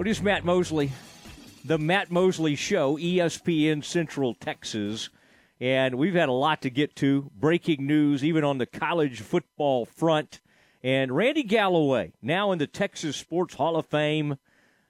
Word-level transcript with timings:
Well, 0.00 0.08
is 0.08 0.22
Matt 0.22 0.46
Mosley, 0.46 0.92
the 1.62 1.76
Matt 1.76 2.10
Mosley 2.10 2.56
Show, 2.56 2.96
ESPN 2.96 3.84
Central 3.84 4.32
Texas. 4.32 5.10
And 5.60 5.96
we've 5.96 6.14
had 6.14 6.30
a 6.30 6.32
lot 6.32 6.62
to 6.62 6.70
get 6.70 6.96
to. 6.96 7.30
Breaking 7.38 7.86
news, 7.86 8.24
even 8.24 8.42
on 8.42 8.56
the 8.56 8.64
college 8.64 9.20
football 9.20 9.84
front. 9.84 10.40
And 10.82 11.14
Randy 11.14 11.42
Galloway, 11.42 12.14
now 12.22 12.50
in 12.50 12.58
the 12.58 12.66
Texas 12.66 13.14
Sports 13.14 13.56
Hall 13.56 13.76
of 13.76 13.84
Fame. 13.84 14.38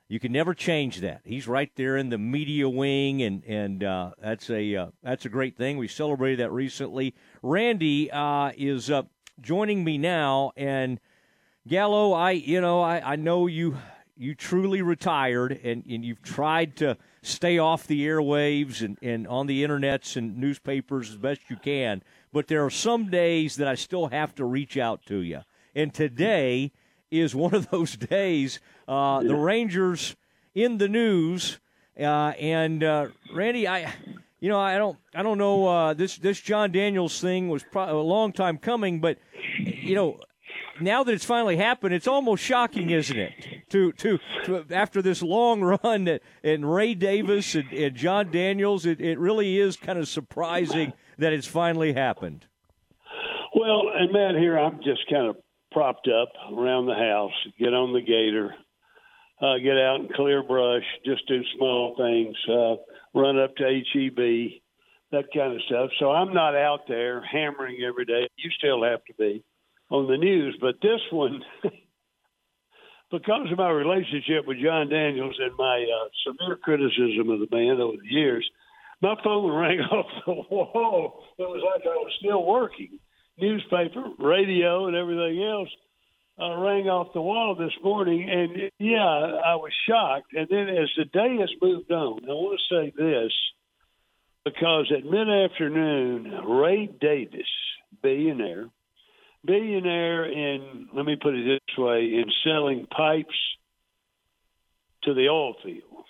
You 0.07 0.21
can 0.21 0.31
never 0.31 0.55
change 0.55 1.01
that. 1.01 1.23
He's 1.25 1.49
right 1.49 1.73
there 1.75 1.97
in 1.97 2.11
the 2.11 2.17
media 2.19 2.69
wing, 2.69 3.21
and 3.21 3.43
and 3.43 3.83
uh, 3.83 4.13
that's 4.23 4.49
a 4.49 4.77
uh, 4.77 4.87
that's 5.03 5.25
a 5.25 5.29
great 5.29 5.57
thing. 5.57 5.77
We 5.77 5.89
celebrated 5.89 6.39
that 6.39 6.53
recently. 6.53 7.17
Randy 7.43 8.13
uh, 8.13 8.53
is 8.57 8.89
joining 9.41 9.83
me 9.83 9.99
now, 9.99 10.53
and 10.57 11.01
Gallo, 11.67 12.13
I 12.13 12.31
you 12.31 12.61
know 12.61 12.81
I, 12.81 13.15
I 13.15 13.17
know 13.17 13.49
you 13.49 13.77
you 14.21 14.35
truly 14.35 14.83
retired 14.83 15.59
and, 15.65 15.83
and 15.89 16.05
you've 16.05 16.21
tried 16.21 16.77
to 16.77 16.99
stay 17.23 17.59
off 17.59 17.87
the 17.87 18.07
airwaves 18.07 18.83
and, 18.83 18.99
and 19.01 19.27
on 19.27 19.47
the 19.47 19.65
internets 19.65 20.15
and 20.15 20.37
newspapers 20.37 21.09
as 21.09 21.17
best 21.17 21.41
you 21.49 21.57
can. 21.57 22.03
But 22.31 22.47
there 22.47 22.63
are 22.63 22.71
some 22.71 23.09
days 23.09 23.57
that 23.57 23.67
I 23.67 23.75
still 23.77 24.09
have 24.09 24.35
to 24.35 24.45
reach 24.45 24.77
out 24.77 25.07
to 25.07 25.23
you. 25.23 25.41
And 25.75 25.95
today 25.95 26.71
is 27.11 27.35
one 27.35 27.55
of 27.55 27.71
those 27.71 27.97
days. 27.97 28.61
Uh, 28.87 29.23
the 29.23 29.35
Rangers 29.35 30.17
in 30.55 30.77
the 30.77 30.89
news. 30.89 31.59
Uh, 31.99 32.35
and 32.39 32.85
uh, 32.85 33.09
Randy, 33.33 33.67
I, 33.67 33.91
you 34.39 34.51
know, 34.51 34.61
I 34.61 34.77
don't, 34.77 34.99
I 35.15 35.23
don't 35.23 35.39
know. 35.39 35.67
Uh, 35.67 35.95
this 35.95 36.19
this 36.19 36.41
Jon 36.41 36.73
Daniels 36.73 37.21
thing 37.21 37.49
was 37.49 37.63
pro- 37.63 37.99
a 37.99 38.03
long 38.03 38.33
time 38.33 38.59
coming, 38.59 39.01
but 39.01 39.19
you 39.59 39.95
know, 39.95 40.21
now 40.81 41.05
that 41.05 41.13
it's 41.13 41.25
finally 41.25 41.57
happened, 41.57 41.95
it's 41.95 42.09
almost 42.09 42.43
shocking, 42.43 42.91
isn't 42.91 43.19
it? 43.19 43.33
To 43.71 43.93
to, 43.93 44.19
to 44.45 44.65
after 44.71 45.03
this 45.03 45.23
long 45.23 45.61
run 45.83 46.19
and 46.43 46.75
Ray 46.75 46.95
Davis 46.95 47.55
and, 47.55 47.71
and 47.73 47.95
Jon 47.95 48.31
Daniels, 48.31 48.87
it, 48.87 49.01
it 49.01 49.19
really 49.19 49.59
is 49.59 49.77
kind 49.77 49.99
of 49.99 50.09
surprising 50.09 50.93
that 51.19 51.33
it's 51.33 51.47
finally 51.47 51.93
happened. 51.93 52.47
Well, 53.55 53.83
and 53.95 54.13
Matt, 54.13 54.37
here 54.37 54.59
I'm 54.59 54.79
just 54.83 55.09
kind 55.11 55.27
of 55.27 55.37
propped 55.73 56.09
up 56.09 56.29
around 56.57 56.87
the 56.87 56.95
house, 56.95 57.33
get 57.59 57.75
on 57.75 57.93
the 57.93 58.01
gator, 58.01 58.55
uh, 59.41 59.59
get 59.59 59.77
out 59.77 60.01
and 60.01 60.13
clear 60.13 60.43
brush, 60.43 60.85
just 61.05 61.27
do 61.29 61.41
small 61.57 61.95
things, 61.97 62.37
uh, 62.49 62.77
run 63.19 63.39
up 63.39 63.55
to 63.57 63.65
HEB, 63.65 64.61
that 65.13 65.25
kind 65.35 65.55
of 65.55 65.63
stuff. 65.67 65.91
So 65.99 66.11
I'm 66.11 66.33
not 66.33 66.55
out 66.55 66.81
there 66.89 67.23
hammering 67.23 67.83
every 67.87 68.05
day. 68.05 68.29
You 68.37 68.51
still 68.59 68.85
have 68.85 69.05
to 69.05 69.15
be 69.19 69.45
on 69.91 70.07
the 70.07 70.17
news, 70.17 70.57
but 70.61 70.81
this 70.81 71.01
one, 71.11 71.43
because 73.11 73.49
of 73.51 73.59
my 73.59 73.71
relationship 73.71 74.47
with 74.47 74.59
Jon 74.63 74.89
Daniels 74.89 75.37
and 75.39 75.57
my 75.57 75.85
uh, 75.85 76.09
severe 76.27 76.57
criticism 76.57 77.31
of 77.31 77.41
the 77.41 77.47
band 77.47 77.81
over 77.81 77.97
the 77.97 78.09
years, 78.09 78.49
my 79.03 79.15
phone 79.25 79.53
rang 79.53 79.81
off 79.93 80.07
the 80.27 80.33
wall. 80.33 81.25
It 81.39 81.43
was 81.43 81.63
like 81.65 81.85
I 81.85 81.97
was 81.97 82.13
still 82.19 82.45
working. 82.45 82.99
Newspaper, 83.39 84.05
radio, 84.19 84.87
and 84.87 84.97
everything 84.97 85.43
else 85.43 85.69
uh, 86.41 86.57
rang 86.57 86.89
off 86.89 87.13
the 87.13 87.21
wall 87.21 87.55
this 87.55 87.73
morning, 87.83 88.29
and 88.31 88.71
yeah, 88.79 88.99
I 88.99 89.57
was 89.57 89.73
shocked. 89.89 90.33
And 90.33 90.47
then 90.49 90.69
as 90.69 90.89
the 90.97 91.05
day 91.05 91.37
has 91.39 91.51
moved 91.61 91.91
on, 91.91 92.25
I 92.25 92.33
want 92.33 92.59
to 92.59 92.75
say 92.75 92.93
this 92.97 93.33
because 94.45 94.91
at 94.97 95.05
mid 95.05 95.29
afternoon, 95.29 96.31
Ray 96.47 96.87
Davis, 96.87 97.49
billionaire, 98.03 98.69
billionaire 99.45 100.25
in, 100.25 100.89
let 100.95 101.05
me 101.05 101.17
put 101.21 101.35
it 101.35 101.45
this 101.45 101.79
way, 101.79 102.05
in 102.15 102.25
selling 102.45 102.87
pipes 102.87 103.29
to 105.05 105.15
the 105.15 105.29
oil 105.29 105.55
field. 105.63 106.05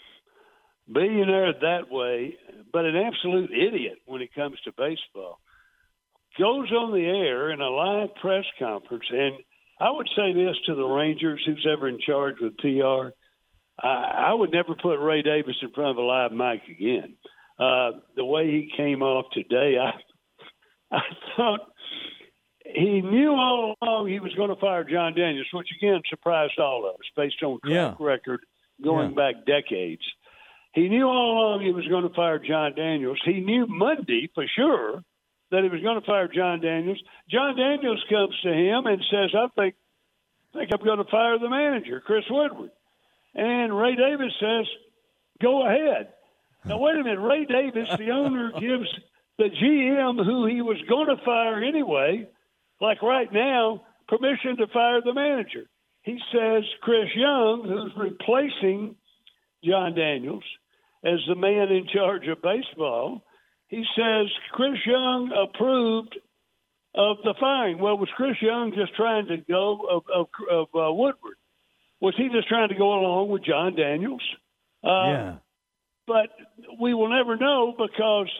Billionaire 0.93 1.53
that 1.53 1.91
way, 1.91 2.37
but 2.73 2.85
an 2.85 2.97
absolute 2.97 3.51
idiot 3.53 3.99
when 4.07 4.23
it 4.23 4.35
comes 4.35 4.59
to 4.65 4.73
baseball. 4.73 5.39
Goes 6.39 6.71
on 6.73 6.93
the 6.93 7.05
air 7.05 7.51
in 7.51 7.61
a 7.61 7.69
live 7.69 8.15
press 8.21 8.45
conference, 8.59 9.05
and 9.11 9.35
I 9.81 9.91
would 9.91 10.09
say 10.17 10.33
this 10.33 10.57
to 10.67 10.75
the 10.75 10.85
Rangers, 10.85 11.43
who's 11.47 11.67
ever 11.71 11.89
in 11.89 11.99
charge 12.05 12.37
with 12.41 12.57
PR. 12.59 13.15
I, 13.81 14.29
I 14.31 14.35
would 14.35 14.53
never 14.53 14.75
put 14.75 14.99
Ray 14.99 15.23
Davis 15.23 15.57
in 15.63 15.71
front 15.73 15.91
of 15.91 15.97
a 15.97 16.03
live 16.03 16.33
mic 16.33 16.63
again. 16.69 17.15
Uh, 17.59 18.01
the 18.17 18.25
way 18.25 18.47
he 18.47 18.73
came 18.77 19.03
off 19.03 19.27
today, 19.33 19.77
I 19.79 19.93
I 20.97 21.03
thought 21.37 21.70
he 22.75 23.01
knew 23.01 23.33
all 23.33 23.75
along 23.83 24.09
he 24.09 24.21
was 24.21 24.35
going 24.35 24.49
to 24.51 24.57
fire 24.57 24.85
Jon 24.85 25.15
Daniels, 25.15 25.47
which 25.53 25.69
again 25.77 26.01
surprised 26.09 26.59
all 26.59 26.89
of 26.89 26.95
us 26.95 27.07
based 27.17 27.43
on 27.43 27.59
track 27.61 27.73
yeah. 27.75 27.95
record 27.99 28.41
going 28.83 29.11
Yeah. 29.11 29.15
back 29.33 29.47
decades. 29.47 30.03
He 30.73 30.89
knew 30.89 31.07
all 31.07 31.33
along 31.33 31.63
he 31.63 31.73
was 31.73 31.87
going 31.89 32.09
to 32.09 32.15
fire 32.15 32.39
Jon 32.39 32.75
Daniels. 32.75 33.19
He 33.25 33.41
knew 33.41 33.67
Monday 33.67 34.31
for 34.35 34.47
sure 34.47 35.03
that 35.51 35.65
he 35.65 35.69
was 35.69 35.83
going 35.83 36.01
to 36.01 36.07
fire 36.07 36.29
Jon 36.29 36.61
Daniels. 36.61 37.03
Jon 37.29 37.57
Daniels 37.57 38.05
comes 38.09 38.39
to 38.43 38.53
him 38.53 38.87
and 38.87 39.03
says, 39.11 39.31
"I 39.35 39.49
think, 39.61 39.75
I 40.55 40.59
think 40.59 40.71
I'm 40.73 40.85
going 40.85 40.99
to 41.05 41.11
fire 41.11 41.39
the 41.39 41.49
manager, 41.51 42.01
Chris 42.01 42.25
Woodward." 42.31 42.71
And 43.35 43.77
Ray 43.77 43.97
Davis 43.97 44.33
says, 44.41 44.67
"Go 45.43 45.67
ahead." 45.67 46.13
Now 46.65 46.79
wait 46.79 46.97
a 46.97 47.03
minute. 47.03 47.21
Ray 47.21 47.47
Davis, 47.47 47.89
the 47.97 48.11
owner, 48.11 48.53
gives 48.61 48.89
the 49.39 49.49
GM 49.51 50.25
who 50.25 50.47
he 50.47 50.61
was 50.63 50.77
going 50.89 51.09
to 51.09 51.17
fire 51.25 51.63
anyway, 51.63 52.29
like 52.81 53.03
right 53.03 53.33
now, 53.33 53.83
permission 54.09 54.57
to 54.59 54.67
fire 54.73 55.01
the 55.05 55.15
manager. 55.15 55.69
He 56.03 56.19
says 56.33 56.65
Chris 56.81 57.09
Young, 57.15 57.65
who's 57.67 57.93
replacing 57.97 58.97
Jon 59.65 59.95
Daniels 59.95 60.45
as 61.05 61.19
the 61.29 61.35
man 61.35 61.69
in 61.71 61.87
charge 61.93 62.27
of 62.29 62.43
baseball, 62.43 63.23
he 63.69 63.85
says 63.97 64.27
Chris 64.53 64.79
Young 64.87 65.31
approved 65.33 66.19
of 66.95 67.19
the 67.23 67.35
firing. 67.39 67.79
Well, 67.79 67.99
was 67.99 68.09
Chris 68.17 68.37
Young 68.41 68.73
just 68.75 68.95
trying 68.97 69.27
to 69.29 69.37
go 69.37 69.81
of 69.89 70.03
of, 70.13 70.27
of 70.51 70.67
uh, 70.75 70.93
Woodward? 70.93 71.37
Was 72.01 72.15
he 72.17 72.29
just 72.35 72.49
trying 72.49 72.71
to 72.71 72.75
go 72.75 72.95
along 72.95 73.29
with 73.29 73.45
Jon 73.45 73.77
Daniels? 73.77 74.23
Uh, 74.83 74.89
yeah. 74.89 75.35
but 76.07 76.31
we 76.81 76.95
will 76.95 77.11
never 77.11 77.37
know 77.37 77.75
because 77.77 78.31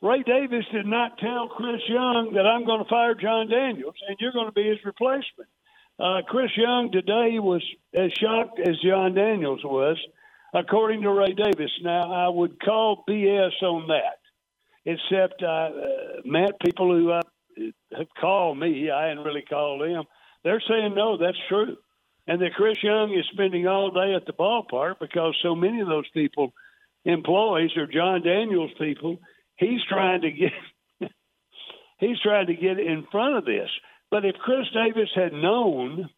Ray 0.00 0.22
Davis 0.22 0.64
did 0.72 0.86
not 0.86 1.18
tell 1.18 1.48
Chris 1.48 1.80
Young 1.88 2.32
that 2.34 2.46
I'm 2.46 2.64
going 2.64 2.82
to 2.82 2.88
fire 2.88 3.14
Jon 3.14 3.48
Daniels 3.48 3.96
and 4.08 4.16
you're 4.20 4.32
going 4.32 4.46
to 4.46 4.52
be 4.52 4.68
his 4.68 4.78
replacement. 4.84 5.48
Uh, 5.98 6.22
Chris 6.26 6.50
Young 6.56 6.92
today 6.92 7.38
was 7.40 7.64
as 7.92 8.12
shocked 8.12 8.60
as 8.60 8.78
Jon 8.78 9.14
Daniels 9.14 9.64
was, 9.64 9.98
according 10.54 11.02
to 11.02 11.10
Ray 11.10 11.34
Davis. 11.34 11.72
Now, 11.82 12.12
I 12.12 12.28
would 12.28 12.60
call 12.60 13.02
BS 13.08 13.60
on 13.62 13.88
that, 13.88 14.20
except, 14.84 15.42
uh, 15.42 15.46
uh, 15.46 15.70
Matt, 16.24 16.60
people 16.64 16.94
who 16.94 17.10
uh, 17.10 17.22
have 17.96 18.06
called 18.20 18.58
me, 18.58 18.90
I 18.90 19.08
hadn't 19.08 19.24
really 19.24 19.42
called 19.42 19.80
them, 19.80 20.04
they're 20.44 20.62
saying, 20.68 20.94
no, 20.94 21.16
that's 21.16 21.38
true. 21.48 21.76
And 22.28 22.40
that 22.40 22.54
Chris 22.54 22.76
Young 22.82 23.12
is 23.12 23.24
spending 23.32 23.66
all 23.66 23.90
day 23.90 24.14
at 24.14 24.26
the 24.26 24.32
ballpark 24.32 25.00
because 25.00 25.36
so 25.42 25.56
many 25.56 25.80
of 25.80 25.88
those 25.88 26.08
people, 26.14 26.52
employees, 27.04 27.76
are 27.76 27.86
Jon 27.88 28.22
Daniels 28.22 28.70
people. 28.78 29.18
He's 29.58 29.80
trying 29.88 30.22
to 30.22 30.30
get 30.30 30.52
he's 31.98 32.18
trying 32.22 32.46
to 32.46 32.54
get 32.54 32.78
in 32.78 33.06
front 33.10 33.36
of 33.36 33.44
this. 33.44 33.68
But 34.10 34.24
if 34.24 34.36
Chris 34.36 34.66
Davis 34.72 35.10
had 35.14 35.32
known 35.32 36.08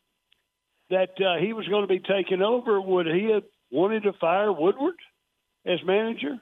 that 0.90 1.10
uh, 1.20 1.40
he 1.40 1.52
was 1.52 1.66
going 1.68 1.82
to 1.82 1.88
be 1.88 2.00
taken 2.00 2.42
over, 2.42 2.80
would 2.80 3.06
he 3.06 3.30
have 3.32 3.44
wanted 3.70 4.04
to 4.04 4.12
fire 4.20 4.52
Woodward 4.52 4.94
as 5.66 5.78
manager? 5.84 6.34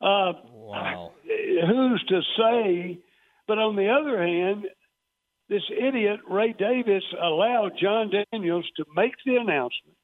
Uh, 0.00 0.32
Wow. 0.66 1.12
Who's 1.68 2.04
to 2.08 2.20
say? 2.36 2.98
But 3.46 3.58
on 3.58 3.76
the 3.76 3.88
other 3.88 4.20
hand, 4.20 4.66
this 5.48 5.62
idiot 5.70 6.20
Ray 6.28 6.52
Davis 6.52 7.04
allowed 7.22 7.72
Jon 7.80 8.10
Daniels 8.32 8.66
to 8.76 8.84
make 8.94 9.14
the 9.24 9.36
announcement 9.36 9.96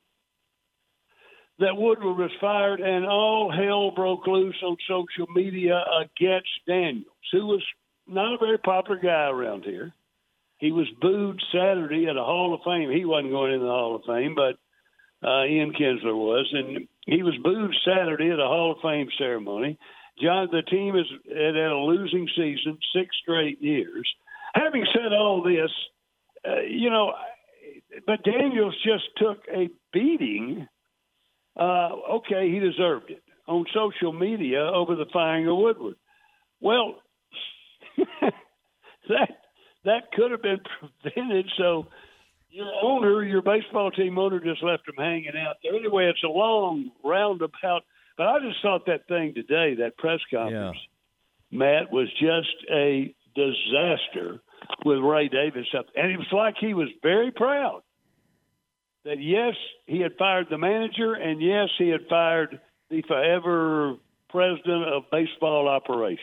that 1.63 1.77
Woodward 1.77 2.19
was 2.19 2.31
fired, 2.41 2.81
and 2.81 3.07
all 3.07 3.51
hell 3.51 3.91
broke 3.91 4.27
loose 4.27 4.57
on 4.63 4.77
social 4.89 5.27
media 5.35 5.83
against 6.01 6.49
Daniels, 6.67 7.07
who 7.33 7.47
was 7.47 7.65
not 8.07 8.35
a 8.35 8.39
very 8.39 8.59
popular 8.59 9.01
guy 9.01 9.29
around 9.29 9.65
here. 9.65 9.93
He 10.59 10.71
was 10.71 10.87
booed 11.01 11.43
Saturday 11.53 12.07
at 12.07 12.17
a 12.17 12.23
Hall 12.23 12.55
of 12.55 12.61
Fame. 12.65 12.91
He 12.91 13.05
wasn't 13.05 13.33
going 13.33 13.53
in 13.53 13.61
the 13.61 13.67
Hall 13.67 13.97
of 13.97 14.03
Fame, 14.07 14.37
but 14.37 14.59
uh, 15.27 15.45
Ian 15.45 15.73
Kinsler 15.73 16.15
was, 16.15 16.49
and 16.53 16.87
he 17.07 17.23
was 17.23 17.35
booed 17.43 17.75
Saturday 17.85 18.31
at 18.31 18.39
a 18.39 18.47
Hall 18.47 18.73
of 18.73 18.83
Fame 18.83 19.09
ceremony. 19.19 19.79
John, 20.21 20.49
the 20.53 20.63
team 20.63 20.95
has 20.95 21.07
had 21.29 21.55
had 21.55 21.73
a 21.73 21.77
losing 21.77 22.29
season 22.37 22.79
six 22.95 23.17
straight 23.23 23.61
years. 23.63 24.09
Having 24.55 24.87
said 24.93 25.13
all 25.13 25.43
this, 25.43 25.71
uh, 26.47 26.61
you 26.61 26.91
know, 26.91 27.15
but 28.07 28.23
Daniels 28.23 28.77
just 28.85 29.05
took 29.17 29.45
a 29.49 29.69
beating. 29.93 30.69
Uh, 31.57 31.91
okay, 32.15 32.51
he 32.51 32.59
deserved 32.59 33.11
it 33.11 33.23
on 33.47 33.65
social 33.75 34.13
media 34.13 34.61
over 34.61 34.97
the 34.97 35.07
firing 35.13 35.49
of 35.49 35.57
Woodward. 35.57 35.97
Well, 36.61 36.95
that 39.09 39.29
that 39.85 40.13
could 40.13 40.31
have 40.31 40.43
been 40.43 40.61
prevented. 41.03 41.51
So 41.59 41.87
your 42.51 42.73
owner, 42.83 43.25
your 43.25 43.43
baseball 43.43 43.91
team 43.91 44.19
owner, 44.19 44.41
just 44.41 44.63
left 44.63 44.89
him 44.89 44.95
hanging 44.97 45.33
out 45.37 45.57
there. 45.63 45.75
Anyway, 45.75 46.07
it's 46.07 46.23
a 46.23 46.29
long 46.29 46.91
roundabout. 47.05 47.83
But 48.17 48.27
I 48.27 48.39
just 48.41 48.61
thought 48.63 48.87
that 48.87 49.09
thing 49.09 49.35
today, 49.35 49.77
that 49.81 49.97
press 49.97 50.21
conference, 50.31 50.77
yeah. 51.51 51.59
Matt, 51.59 51.91
was 51.91 52.09
just 52.13 52.71
a 52.71 53.15
disaster 53.35 54.41
with 54.85 54.99
Ray 54.99 55.29
Davis 55.29 55.67
up, 55.77 55.87
and 55.97 56.13
it 56.13 56.19
was 56.19 56.31
like 56.31 56.55
he 56.61 56.75
was 56.75 56.89
very 57.03 57.31
proud 57.31 57.83
that 59.05 59.21
yes, 59.21 59.55
he 59.87 60.01
had 60.01 60.17
fired 60.19 60.47
the 60.51 60.59
manager, 60.59 61.15
and 61.15 61.41
yes, 61.41 61.69
he 61.79 61.89
had 61.89 62.07
fired 62.09 62.61
the 62.91 63.03
forever 63.03 63.97
president 64.29 64.85
of 64.85 65.05
baseball 65.11 65.69
operations, 65.69 66.19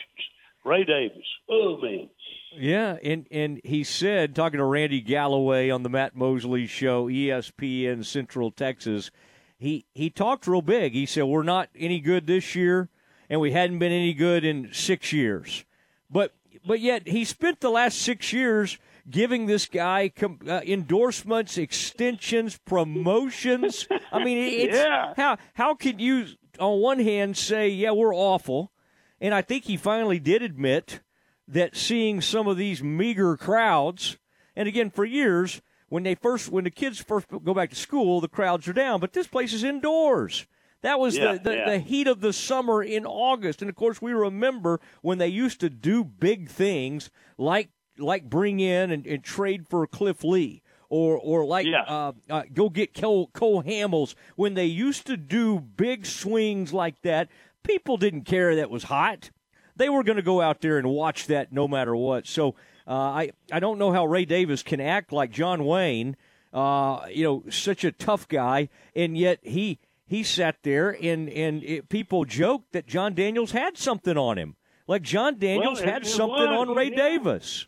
Ray 0.65 0.83
Davis. 0.83 1.25
Oh 1.49 1.77
man. 1.81 2.09
Yeah, 2.55 2.97
and 3.03 3.27
and 3.31 3.61
he 3.63 3.83
said 3.83 4.35
talking 4.35 4.57
to 4.57 4.63
Randy 4.63 5.01
Galloway 5.01 5.69
on 5.69 5.83
the 5.83 5.89
Matt 5.89 6.15
Mosley 6.15 6.65
show, 6.65 7.07
ESPN 7.07 8.03
Central 8.03 8.49
Texas, 8.49 9.11
he 9.57 9.85
he 9.93 10.09
talked 10.09 10.47
real 10.47 10.61
big. 10.61 10.93
He 10.93 11.05
said 11.05 11.25
we're 11.25 11.43
not 11.43 11.69
any 11.77 11.99
good 11.99 12.25
this 12.25 12.55
year, 12.55 12.89
and 13.29 13.39
we 13.39 13.51
hadn't 13.51 13.79
been 13.79 13.91
any 13.91 14.13
good 14.13 14.43
in 14.43 14.69
six 14.73 15.13
years. 15.13 15.65
But 16.09 16.33
but 16.65 16.79
yet 16.79 17.07
he 17.07 17.23
spent 17.23 17.59
the 17.59 17.69
last 17.69 18.01
six 18.01 18.33
years 18.33 18.79
giving 19.09 19.45
this 19.45 19.65
guy 19.65 20.09
com- 20.09 20.39
uh, 20.47 20.61
endorsements, 20.65 21.57
extensions, 21.57 22.57
promotions. 22.57 23.87
I 24.11 24.23
mean, 24.23 24.37
it's, 24.37 24.75
yeah. 24.75 25.13
how 25.15 25.37
how 25.53 25.75
can 25.75 25.99
you 25.99 26.27
on 26.59 26.79
one 26.79 26.99
hand 26.99 27.37
say, 27.37 27.69
yeah, 27.69 27.91
we're 27.91 28.15
awful, 28.15 28.71
and 29.19 29.33
I 29.33 29.41
think 29.41 29.65
he 29.65 29.77
finally 29.77 30.19
did 30.19 30.41
admit 30.41 31.01
that 31.47 31.75
seeing 31.75 32.21
some 32.21 32.47
of 32.47 32.57
these 32.57 32.83
meager 32.83 33.35
crowds, 33.37 34.17
and 34.55 34.67
again 34.67 34.89
for 34.89 35.05
years 35.05 35.61
when 35.89 36.03
they 36.03 36.15
first 36.15 36.49
when 36.49 36.63
the 36.63 36.71
kids 36.71 37.01
first 37.01 37.27
go 37.43 37.53
back 37.53 37.71
to 37.71 37.75
school, 37.75 38.21
the 38.21 38.27
crowds 38.27 38.67
are 38.67 38.73
down, 38.73 38.99
but 38.99 39.13
this 39.13 39.27
place 39.27 39.53
is 39.53 39.63
indoors. 39.63 40.45
That 40.81 40.99
was 40.99 41.17
yeah, 41.17 41.33
the, 41.33 41.39
the, 41.39 41.55
yeah. 41.55 41.69
the, 41.71 41.79
heat 41.79 42.07
of 42.07 42.21
the 42.21 42.31
summer 42.31 42.81
in 42.81 43.05
August. 43.05 43.61
And 43.61 43.67
of 43.67 43.75
course, 43.75 44.01
we 44.01 44.13
remember 44.13 44.79
when 45.01 45.17
they 45.17 45.27
used 45.27 45.59
to 45.59 45.69
do 45.69 46.05
big 46.05 46.49
things 46.49 47.09
like 47.37 47.69
like 47.99 48.29
bring 48.29 48.59
in 48.59 48.91
and, 48.91 49.05
and 49.05 49.23
trade 49.23 49.67
for 49.69 49.85
Cliff 49.87 50.23
Lee 50.23 50.61
or 50.89 51.17
or 51.17 51.45
like 51.45 51.67
yeah. 51.67 51.83
uh, 51.83 52.11
uh, 52.29 52.43
go 52.53 52.69
get 52.69 52.93
Cole, 52.93 53.29
Cole 53.33 53.63
Hamels. 53.63 54.15
When 54.35 54.55
they 54.55 54.65
used 54.65 55.07
to 55.07 55.17
do 55.17 55.59
big 55.59 56.05
swings 56.05 56.73
like 56.73 57.01
that, 57.03 57.29
people 57.63 57.97
didn't 57.97 58.23
care 58.23 58.55
that 58.55 58.69
was 58.69 58.85
hot. 58.85 59.29
They 59.75 59.89
were 59.89 60.03
going 60.03 60.17
to 60.17 60.23
go 60.23 60.41
out 60.41 60.61
there 60.61 60.77
and 60.77 60.89
watch 60.89 61.27
that 61.27 61.53
no 61.53 61.67
matter 61.67 61.95
what. 61.95 62.27
So 62.27 62.55
uh, 62.87 62.93
I 62.93 63.31
I 63.51 63.59
don't 63.59 63.77
know 63.77 63.91
how 63.91 64.05
Ray 64.05 64.25
Davis 64.25 64.63
can 64.63 64.81
act 64.81 65.13
like 65.13 65.31
John 65.31 65.63
Wayne, 65.63 66.17
uh, 66.51 67.05
you 67.09 67.23
know, 67.23 67.43
such 67.49 67.83
a 67.83 67.91
tough 67.91 68.27
guy, 68.27 68.69
and 68.95 69.17
yet 69.17 69.39
he 69.43 69.79
he 70.05 70.23
sat 70.23 70.57
there 70.63 70.97
and 71.01 71.29
and 71.29 71.63
it, 71.63 71.89
people 71.89 72.25
joked 72.25 72.73
that 72.73 72.87
Jon 72.87 73.13
Daniels 73.13 73.51
had 73.51 73.77
something 73.77 74.17
on 74.17 74.37
him, 74.37 74.55
like 74.87 75.03
Jon 75.03 75.37
Daniels 75.37 75.81
well, 75.81 75.93
had 75.93 76.07
something 76.07 76.49
was, 76.49 76.67
on 76.67 76.75
Ray 76.75 76.89
yeah. 76.89 76.97
Davis. 76.97 77.67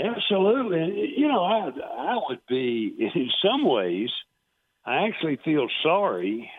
Absolutely. 0.00 1.14
You 1.16 1.28
know, 1.28 1.42
I 1.42 1.70
I 1.98 2.18
would 2.28 2.40
be 2.48 2.94
in 3.14 3.30
some 3.44 3.64
ways. 3.64 4.10
I 4.84 5.06
actually 5.08 5.38
feel 5.44 5.68
sorry 5.82 6.50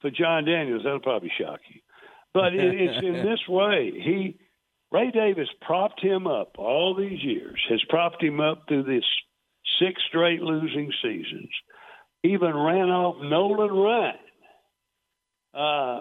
for 0.00 0.10
Jon 0.10 0.44
Daniels. 0.44 0.82
That'll 0.84 1.00
probably 1.00 1.32
shock 1.40 1.60
you, 1.72 1.80
but 2.34 2.54
it, 2.54 2.74
it's 2.74 3.04
in 3.04 3.12
this 3.24 3.40
way. 3.48 3.92
He 3.94 4.38
Ray 4.92 5.10
Davis 5.10 5.48
propped 5.62 6.02
him 6.02 6.26
up 6.26 6.56
all 6.58 6.94
these 6.94 7.22
years. 7.22 7.60
Has 7.70 7.82
propped 7.88 8.22
him 8.22 8.40
up 8.40 8.64
through 8.68 8.84
this 8.84 9.04
six 9.80 10.00
straight 10.08 10.40
losing 10.40 10.92
seasons. 11.02 11.50
Even 12.22 12.54
ran 12.54 12.88
off 12.88 13.16
Nolan 13.22 13.72
Ryan 13.72 14.14
uh, 15.54 16.00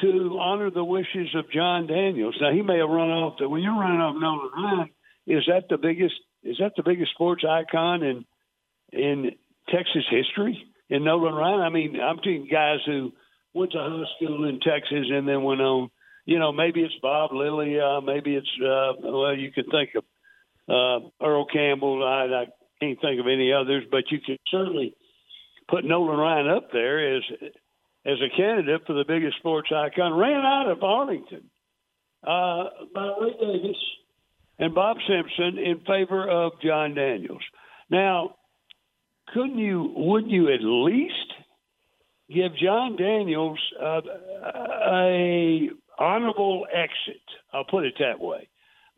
to 0.00 0.38
honor 0.40 0.70
the 0.70 0.84
wishes 0.84 1.34
of 1.34 1.50
Jon 1.50 1.86
Daniels. 1.86 2.36
Now 2.40 2.52
he 2.52 2.62
may 2.62 2.78
have 2.78 2.88
run 2.88 3.10
off. 3.10 3.38
The, 3.38 3.48
when 3.48 3.62
you're 3.62 3.78
running 3.78 4.00
off 4.00 4.16
Nolan 4.18 4.50
Ryan 4.56 4.90
is 5.26 5.44
that 5.48 5.68
the 5.68 5.78
biggest 5.78 6.14
is 6.42 6.56
that 6.60 6.72
the 6.76 6.82
biggest 6.82 7.12
sports 7.12 7.44
icon 7.48 8.02
in 8.02 8.24
in 8.92 9.32
Texas 9.68 10.04
history 10.10 10.62
in 10.90 11.04
Nolan 11.04 11.34
Ryan? 11.34 11.60
I 11.60 11.70
mean, 11.70 11.98
I'm 12.00 12.16
thinking 12.16 12.48
guys 12.50 12.80
who 12.84 13.12
went 13.54 13.72
to 13.72 13.78
high 13.78 14.04
school 14.16 14.48
in 14.48 14.60
Texas 14.60 15.06
and 15.10 15.26
then 15.26 15.42
went 15.42 15.60
on. 15.60 15.90
You 16.26 16.38
know, 16.38 16.52
maybe 16.52 16.80
it's 16.80 16.94
Bob 17.02 17.32
Lilly, 17.32 17.78
uh, 17.78 18.00
maybe 18.00 18.34
it's 18.34 18.50
uh, 18.60 18.92
well, 19.02 19.36
you 19.36 19.52
could 19.52 19.66
think 19.70 19.90
of 19.94 20.04
uh, 20.68 21.08
Earl 21.24 21.46
Campbell. 21.46 22.02
I, 22.02 22.44
I 22.44 22.44
can't 22.80 23.00
think 23.00 23.20
of 23.20 23.26
any 23.26 23.52
others, 23.52 23.84
but 23.90 24.04
you 24.10 24.18
could 24.24 24.38
certainly 24.50 24.94
put 25.68 25.84
Nolan 25.84 26.18
Ryan 26.18 26.48
up 26.48 26.70
there 26.72 27.16
as 27.16 27.22
as 28.06 28.18
a 28.20 28.36
candidate 28.36 28.82
for 28.86 28.94
the 28.94 29.04
biggest 29.06 29.36
sports 29.38 29.70
icon. 29.74 30.14
Ran 30.14 30.44
out 30.44 30.70
of 30.70 30.82
Arlington 30.82 31.50
uh, 32.22 32.64
by 32.94 33.14
Ray 33.20 33.32
Davis 33.40 33.76
and 34.58 34.74
Bob 34.74 34.96
Simpson 35.06 35.58
in 35.58 35.80
favor 35.80 36.28
of 36.28 36.52
Jon 36.62 36.94
Daniels. 36.94 37.42
Now, 37.90 38.36
couldn't 39.32 39.58
you? 39.58 39.92
Wouldn't 39.96 40.32
you 40.32 40.52
at 40.52 40.60
least 40.62 41.32
give 42.28 42.56
Jon 42.56 42.96
Daniels 42.96 43.58
uh, 43.80 44.00
a 44.90 45.70
honorable 45.98 46.66
exit? 46.72 47.22
I'll 47.52 47.64
put 47.64 47.84
it 47.84 47.94
that 47.98 48.20
way. 48.20 48.48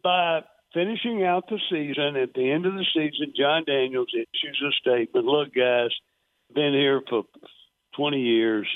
By 0.02 0.40
finishing 0.74 1.24
out 1.24 1.48
the 1.48 1.58
season, 1.70 2.16
at 2.16 2.34
the 2.34 2.50
end 2.50 2.66
of 2.66 2.74
the 2.74 2.84
season, 2.94 3.32
Jon 3.36 3.64
Daniels 3.66 4.12
issues 4.12 4.62
a 4.66 4.72
statement. 4.80 5.26
Look, 5.26 5.54
guys, 5.54 5.90
been 6.54 6.72
here 6.72 7.02
for 7.08 7.24
20 7.96 8.20
years. 8.20 8.68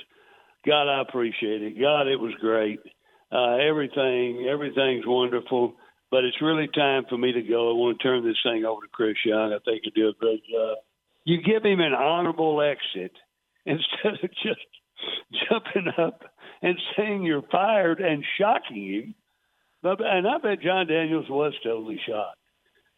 God, 0.66 0.88
I 0.88 1.02
appreciate 1.02 1.62
it. 1.62 1.80
God, 1.80 2.06
it 2.06 2.18
was 2.18 2.32
great. 2.40 2.80
Uh, 3.32 3.56
everything, 3.56 4.48
everything's 4.50 5.06
wonderful 5.06 5.74
but 6.10 6.24
it's 6.24 6.42
really 6.42 6.68
time 6.68 7.04
for 7.08 7.16
me 7.16 7.32
to 7.32 7.42
go. 7.42 7.70
I 7.70 7.74
want 7.74 7.98
to 7.98 8.02
turn 8.02 8.24
this 8.24 8.36
thing 8.42 8.64
over 8.64 8.82
to 8.82 8.92
Chris 8.92 9.16
Young. 9.24 9.52
I 9.52 9.58
think 9.64 9.82
he'll 9.84 9.92
do 9.94 10.08
a 10.08 10.20
great 10.20 10.42
job. 10.50 10.78
You 11.24 11.40
give 11.42 11.64
him 11.64 11.80
an 11.80 11.94
honorable 11.94 12.60
exit 12.62 13.12
instead 13.66 14.24
of 14.24 14.30
just 14.42 14.66
jumping 15.48 15.92
up 15.98 16.22
and 16.62 16.76
saying 16.96 17.22
you're 17.22 17.42
fired 17.50 18.00
and 18.00 18.24
shocking 18.38 18.86
him. 18.86 19.14
And 19.82 20.28
I 20.28 20.38
bet 20.38 20.60
Jon 20.62 20.86
Daniels 20.86 21.30
was 21.30 21.54
totally 21.64 22.00
shocked 22.06 22.36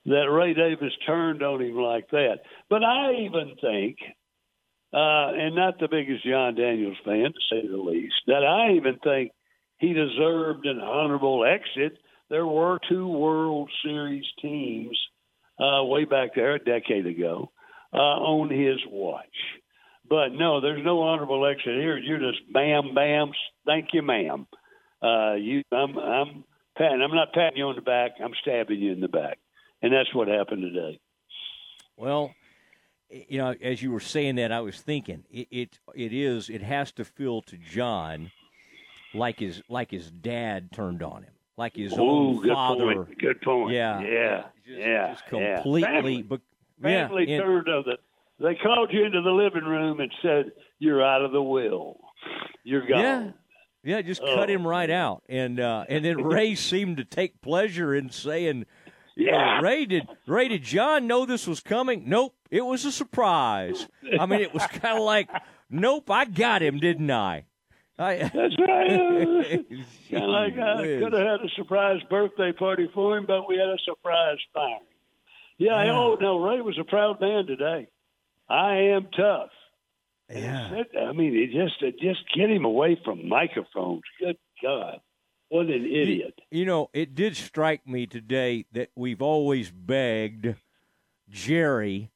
that 0.06 0.30
Ray 0.30 0.54
Davis 0.54 0.92
turned 1.06 1.42
on 1.42 1.62
him 1.62 1.76
like 1.76 2.10
that. 2.10 2.40
But 2.68 2.82
I 2.82 3.24
even 3.24 3.54
think, 3.60 3.98
uh, 4.92 5.30
and 5.34 5.54
not 5.54 5.78
the 5.78 5.88
biggest 5.88 6.24
Jon 6.24 6.54
Daniels 6.54 6.96
fan 7.04 7.32
to 7.32 7.40
say 7.50 7.66
the 7.66 7.76
least, 7.76 8.14
that 8.26 8.44
I 8.44 8.74
even 8.76 8.98
think 9.02 9.32
he 9.78 9.92
deserved 9.92 10.66
an 10.66 10.80
honorable 10.80 11.44
exit 11.44 11.98
there 12.32 12.46
were 12.46 12.78
two 12.88 13.06
World 13.06 13.70
Series 13.84 14.24
teams 14.40 14.98
uh, 15.60 15.84
way 15.84 16.06
back 16.06 16.30
there 16.34 16.54
a 16.54 16.58
decade 16.58 17.06
ago 17.06 17.52
uh, 17.92 17.98
on 17.98 18.48
his 18.48 18.78
watch. 18.90 19.26
But 20.08 20.28
no, 20.32 20.62
there's 20.62 20.82
no 20.82 21.02
honorable 21.02 21.46
exit 21.46 21.74
here. 21.74 21.98
You're 21.98 22.18
just 22.18 22.50
bam, 22.50 22.94
bam. 22.94 23.32
Thank 23.66 23.88
you, 23.92 24.00
ma'am. 24.00 24.46
Uh, 25.02 25.34
you, 25.34 25.62
I'm, 25.70 25.98
I'm 25.98 26.44
patting. 26.76 27.02
I'm 27.02 27.14
not 27.14 27.34
patting 27.34 27.58
you 27.58 27.66
on 27.66 27.76
the 27.76 27.82
back. 27.82 28.12
I'm 28.18 28.32
stabbing 28.40 28.80
you 28.80 28.92
in 28.92 29.00
the 29.00 29.08
back, 29.08 29.36
and 29.82 29.92
that's 29.92 30.14
what 30.14 30.28
happened 30.28 30.62
today. 30.62 31.00
Well, 31.98 32.34
you 33.10 33.36
know, 33.36 33.54
as 33.60 33.82
you 33.82 33.92
were 33.92 34.00
saying 34.00 34.36
that, 34.36 34.52
I 34.52 34.60
was 34.60 34.80
thinking 34.80 35.24
it, 35.30 35.48
it, 35.50 35.78
it 35.94 36.14
is, 36.14 36.48
it 36.48 36.62
has 36.62 36.92
to 36.92 37.04
feel 37.04 37.42
to 37.42 37.58
John 37.58 38.30
like 39.12 39.38
his 39.38 39.60
like 39.68 39.90
his 39.90 40.10
dad 40.10 40.72
turned 40.72 41.02
on 41.02 41.24
him 41.24 41.34
like 41.56 41.76
his 41.76 41.92
Ooh, 41.94 42.02
own 42.02 42.42
good 42.42 42.52
father. 42.52 42.94
Point. 42.94 43.18
Good 43.18 43.40
point. 43.42 43.72
Yeah, 43.72 44.00
yeah, 44.00 44.44
just, 44.66 44.78
yeah. 44.78 45.12
just 45.12 45.26
completely. 45.26 45.80
Yeah. 45.82 45.86
Family, 45.88 46.22
but, 46.22 46.40
family 46.80 47.24
yeah, 47.28 47.38
turned 47.38 47.68
of 47.68 47.84
the. 47.84 47.98
They 48.40 48.54
called 48.56 48.90
you 48.92 49.04
into 49.04 49.22
the 49.22 49.30
living 49.30 49.64
room 49.64 50.00
and 50.00 50.12
said 50.22 50.52
you're 50.78 51.04
out 51.04 51.24
of 51.24 51.32
the 51.32 51.42
will. 51.42 52.00
You're 52.64 52.86
gone. 52.86 53.00
Yeah. 53.00 53.30
Yeah, 53.84 54.00
just 54.00 54.22
oh. 54.22 54.36
cut 54.36 54.48
him 54.48 54.64
right 54.64 54.90
out, 54.90 55.24
and 55.28 55.58
uh, 55.58 55.84
and 55.88 56.04
then 56.04 56.22
Ray 56.22 56.54
seemed 56.56 56.98
to 56.98 57.04
take 57.04 57.42
pleasure 57.42 57.92
in 57.92 58.10
saying, 58.10 58.66
"Yeah, 59.16 59.60
Ray 59.60 59.86
did 59.86 60.06
Ray 60.24 60.46
did 60.46 60.62
John 60.62 61.08
know 61.08 61.26
this 61.26 61.48
was 61.48 61.58
coming? 61.58 62.04
Nope, 62.06 62.36
it 62.48 62.64
was 62.64 62.84
a 62.84 62.92
surprise. 62.92 63.88
I 64.20 64.26
mean, 64.26 64.40
it 64.40 64.54
was 64.54 64.64
kind 64.68 64.98
of 64.98 65.02
like, 65.02 65.28
nope, 65.68 66.08
I 66.12 66.26
got 66.26 66.62
him, 66.62 66.78
didn't 66.78 67.10
I? 67.10 67.46
I, 67.98 68.16
That's 68.34 68.56
right. 68.58 68.90
of 70.12 70.28
like 70.28 70.58
I 70.58 70.82
could 70.82 71.12
have 71.12 71.26
had 71.26 71.40
a 71.46 71.48
surprise 71.56 72.00
birthday 72.10 72.52
party 72.52 72.88
for 72.94 73.16
him, 73.16 73.26
but 73.26 73.48
we 73.48 73.56
had 73.56 73.68
a 73.68 73.78
surprise 73.84 74.38
firing. 74.54 74.80
Yeah, 75.58 75.84
Yeah. 75.84 75.92
oh 75.92 76.16
no, 76.20 76.38
Ray 76.42 76.60
was 76.60 76.78
a 76.78 76.84
proud 76.84 77.20
man 77.20 77.46
today. 77.46 77.86
I 78.48 78.74
am 78.94 79.08
tough. 79.16 79.50
Yeah. 80.30 80.70
said- 80.70 80.96
I 80.98 81.12
mean, 81.12 81.34
it 81.36 81.50
just 81.52 81.82
it 81.82 81.98
just 82.00 82.22
get 82.34 82.50
him 82.50 82.64
away 82.64 82.98
from 83.04 83.28
microphones. 83.28 84.02
Good 84.18 84.38
God, 84.62 85.00
what 85.50 85.66
an 85.66 85.84
idiot! 85.84 86.38
You 86.50 86.64
know, 86.64 86.88
it 86.94 87.14
did 87.14 87.36
strike 87.36 87.86
me 87.86 88.06
today 88.06 88.64
that 88.72 88.88
we've 88.96 89.20
always 89.22 89.70
begged 89.70 90.54
Jerry 91.28 92.10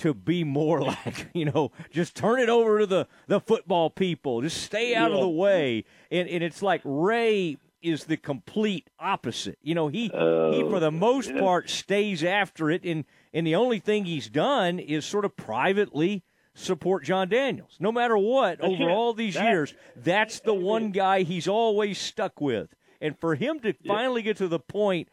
to 0.00 0.14
be 0.14 0.44
more 0.44 0.82
like, 0.82 1.28
you 1.34 1.44
know, 1.44 1.72
just 1.90 2.14
turn 2.14 2.40
it 2.40 2.48
over 2.48 2.80
to 2.80 2.86
the, 2.86 3.08
the 3.26 3.40
football 3.40 3.90
people. 3.90 4.42
Just 4.42 4.62
stay 4.62 4.94
out 4.94 5.10
yeah. 5.10 5.16
of 5.16 5.22
the 5.22 5.28
way. 5.28 5.84
And, 6.10 6.28
and 6.28 6.42
it's 6.42 6.62
like 6.62 6.80
Ray 6.84 7.56
is 7.82 8.04
the 8.04 8.16
complete 8.16 8.88
opposite. 8.98 9.58
You 9.62 9.74
know, 9.74 9.88
he 9.88 10.10
uh, 10.12 10.52
he 10.52 10.62
for 10.62 10.80
the 10.80 10.90
most 10.90 11.30
yeah. 11.30 11.40
part 11.40 11.70
stays 11.70 12.22
after 12.22 12.70
it 12.70 12.84
and 12.84 13.04
and 13.32 13.46
the 13.46 13.54
only 13.54 13.78
thing 13.78 14.04
he's 14.04 14.28
done 14.28 14.78
is 14.78 15.04
sort 15.04 15.24
of 15.24 15.36
privately 15.36 16.22
support 16.54 17.04
Jon 17.04 17.28
Daniels. 17.28 17.76
No 17.80 17.92
matter 17.92 18.18
what, 18.18 18.58
that's 18.58 18.70
over 18.70 18.82
it. 18.84 18.92
all 18.92 19.14
these 19.14 19.34
that, 19.34 19.50
years, 19.50 19.74
that's 19.96 20.40
the 20.40 20.54
one 20.54 20.90
guy 20.90 21.22
he's 21.22 21.48
always 21.48 21.98
stuck 21.98 22.40
with. 22.40 22.74
And 23.00 23.18
for 23.18 23.34
him 23.34 23.60
to 23.60 23.68
yeah. 23.68 23.94
finally 23.94 24.22
get 24.22 24.36
to 24.38 24.48
the 24.48 24.58
point 24.58 25.08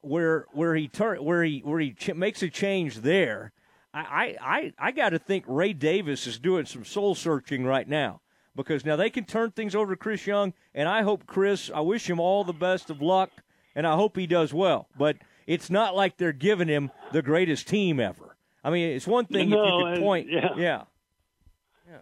where 0.00 0.46
where 0.52 0.74
he 0.74 0.88
turn 0.88 1.24
where 1.24 1.44
he 1.44 1.60
where 1.60 1.78
he 1.78 1.92
ch- 1.92 2.14
makes 2.14 2.42
a 2.42 2.48
change 2.48 2.96
there, 2.98 3.52
I 3.94 4.36
I 4.40 4.72
I 4.78 4.92
got 4.92 5.10
to 5.10 5.18
think 5.18 5.44
Ray 5.46 5.72
Davis 5.72 6.26
is 6.26 6.38
doing 6.38 6.64
some 6.64 6.84
soul 6.84 7.14
searching 7.14 7.64
right 7.64 7.86
now 7.86 8.20
because 8.56 8.84
now 8.84 8.96
they 8.96 9.10
can 9.10 9.24
turn 9.24 9.50
things 9.50 9.74
over 9.74 9.92
to 9.92 9.96
Chris 9.96 10.26
Young, 10.26 10.54
and 10.74 10.88
I 10.88 11.02
hope 11.02 11.26
Chris. 11.26 11.70
I 11.74 11.80
wish 11.80 12.08
him 12.08 12.20
all 12.20 12.44
the 12.44 12.52
best 12.52 12.90
of 12.90 13.02
luck, 13.02 13.30
and 13.74 13.86
I 13.86 13.94
hope 13.94 14.16
he 14.16 14.26
does 14.26 14.54
well. 14.54 14.88
But 14.96 15.16
it's 15.46 15.70
not 15.70 15.94
like 15.94 16.16
they're 16.16 16.32
giving 16.32 16.68
him 16.68 16.90
the 17.12 17.22
greatest 17.22 17.68
team 17.68 18.00
ever. 18.00 18.36
I 18.64 18.70
mean, 18.70 18.90
it's 18.90 19.06
one 19.06 19.26
thing 19.26 19.50
no, 19.50 19.62
if 19.62 19.68
you 19.68 19.94
could 19.94 20.02
point, 20.02 20.28
yeah. 20.30 20.48
yeah. 20.56 20.82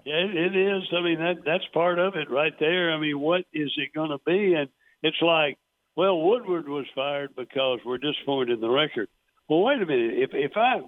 Yeah, 0.05 0.15
it, 0.15 0.55
it 0.55 0.57
is. 0.57 0.83
I 0.97 1.01
mean, 1.03 1.19
that 1.19 1.45
that's 1.45 1.65
part 1.75 1.99
of 1.99 2.15
it 2.15 2.31
right 2.31 2.53
there. 2.61 2.93
I 2.93 2.99
mean, 2.99 3.19
what 3.19 3.45
is 3.53 3.73
it 3.77 3.93
going 3.93 4.11
to 4.11 4.19
be? 4.25 4.55
And 4.55 4.69
it's 5.03 5.21
like, 5.21 5.59
well, 5.97 6.21
Woodward 6.21 6.69
was 6.69 6.87
fired 6.95 7.35
because 7.37 7.81
we're 7.85 7.99
disappointed 7.99 8.55
in 8.55 8.61
the 8.61 8.71
record. 8.71 9.09
Well, 9.49 9.63
wait 9.63 9.83
a 9.83 9.87
minute. 9.87 10.15
If 10.17 10.31
if 10.33 10.53
I 10.57 10.81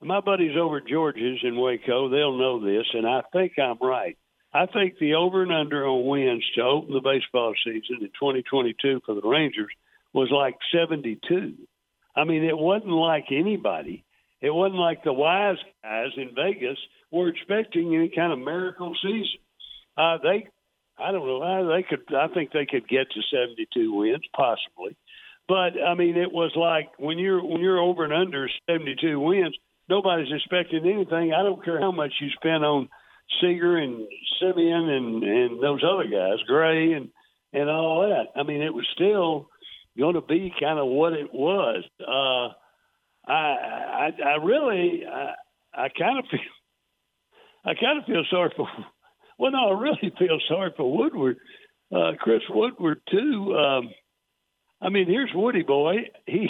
my 0.00 0.20
buddies 0.20 0.56
over 0.56 0.78
at 0.78 0.86
George's 0.86 1.40
in 1.42 1.56
Waco, 1.56 2.08
they'll 2.08 2.38
know 2.38 2.64
this, 2.64 2.86
and 2.94 3.06
I 3.06 3.22
think 3.32 3.52
I'm 3.58 3.78
right. 3.80 4.16
I 4.52 4.66
think 4.66 4.98
the 4.98 5.14
over 5.14 5.42
and 5.42 5.52
under 5.52 5.86
on 5.86 6.06
wins 6.06 6.44
to 6.54 6.62
open 6.62 6.94
the 6.94 7.00
baseball 7.00 7.52
season 7.64 7.98
in 8.00 8.08
2022 8.18 9.02
for 9.04 9.14
the 9.14 9.28
Rangers 9.28 9.70
was 10.12 10.30
like 10.30 10.56
72. 10.72 11.54
I 12.16 12.24
mean, 12.24 12.44
it 12.44 12.56
wasn't 12.56 12.92
like 12.92 13.26
anybody. 13.30 14.04
It 14.40 14.50
wasn't 14.50 14.80
like 14.80 15.04
the 15.04 15.12
wise 15.12 15.58
guys 15.82 16.10
in 16.16 16.34
Vegas 16.34 16.78
were 17.10 17.28
expecting 17.28 17.94
any 17.94 18.08
kind 18.08 18.32
of 18.32 18.38
miracle 18.38 18.94
season. 19.02 19.40
Uh, 19.96 20.18
they, 20.22 20.48
I 20.96 21.12
don't 21.12 21.26
know, 21.26 21.68
they 21.68 21.82
could. 21.82 22.14
I 22.14 22.28
think 22.28 22.52
they 22.52 22.66
could 22.66 22.88
get 22.88 23.10
to 23.10 23.20
72 23.30 23.92
wins 23.92 24.24
possibly, 24.34 24.96
but 25.48 25.80
I 25.82 25.94
mean, 25.94 26.16
it 26.16 26.32
was 26.32 26.52
like 26.54 26.90
when 26.98 27.18
you're 27.18 27.44
when 27.44 27.60
you're 27.60 27.80
over 27.80 28.04
and 28.04 28.12
under 28.12 28.48
72 28.68 29.18
wins, 29.18 29.56
nobody's 29.88 30.32
expecting 30.32 30.84
anything. 30.84 31.32
I 31.32 31.42
don't 31.42 31.64
care 31.64 31.80
how 31.80 31.92
much 31.92 32.12
you 32.20 32.28
spend 32.36 32.64
on 32.64 32.88
Seager 33.40 33.76
and 33.76 34.06
Semien 34.42 34.88
and 34.88 35.22
and 35.22 35.62
those 35.62 35.82
other 35.84 36.04
guys, 36.04 36.42
Gray 36.46 36.92
and 36.92 37.10
and 37.52 37.68
all 37.68 38.02
that. 38.02 38.38
I 38.38 38.44
mean, 38.44 38.62
it 38.62 38.74
was 38.74 38.86
still 38.94 39.48
going 39.98 40.14
to 40.14 40.20
be 40.20 40.52
kind 40.60 40.78
of 40.78 40.86
what 40.86 41.12
it 41.12 41.32
was. 41.32 41.84
Uh, 42.00 42.54
I, 43.30 43.32
I 43.32 44.10
I 44.24 44.44
really 44.44 45.02
I, 45.06 45.34
I 45.74 45.88
kind 45.88 46.18
of 46.18 46.24
feel 46.30 46.40
I 47.64 47.74
kind 47.74 47.98
of 47.98 48.04
feel 48.06 48.24
sorry 48.30 48.52
for 48.56 48.68
well 49.38 49.52
no 49.52 49.76
I 49.76 49.80
really 49.80 50.12
feel 50.18 50.38
sorry 50.48 50.72
for 50.76 50.96
Woodward, 50.96 51.36
uh, 51.94 52.12
Chris 52.18 52.42
Woodward 52.48 53.02
too. 53.10 53.56
Um, 53.56 53.90
I 54.80 54.88
mean 54.88 55.06
here's 55.06 55.30
Woody 55.34 55.62
boy 55.62 55.96
he's 56.26 56.48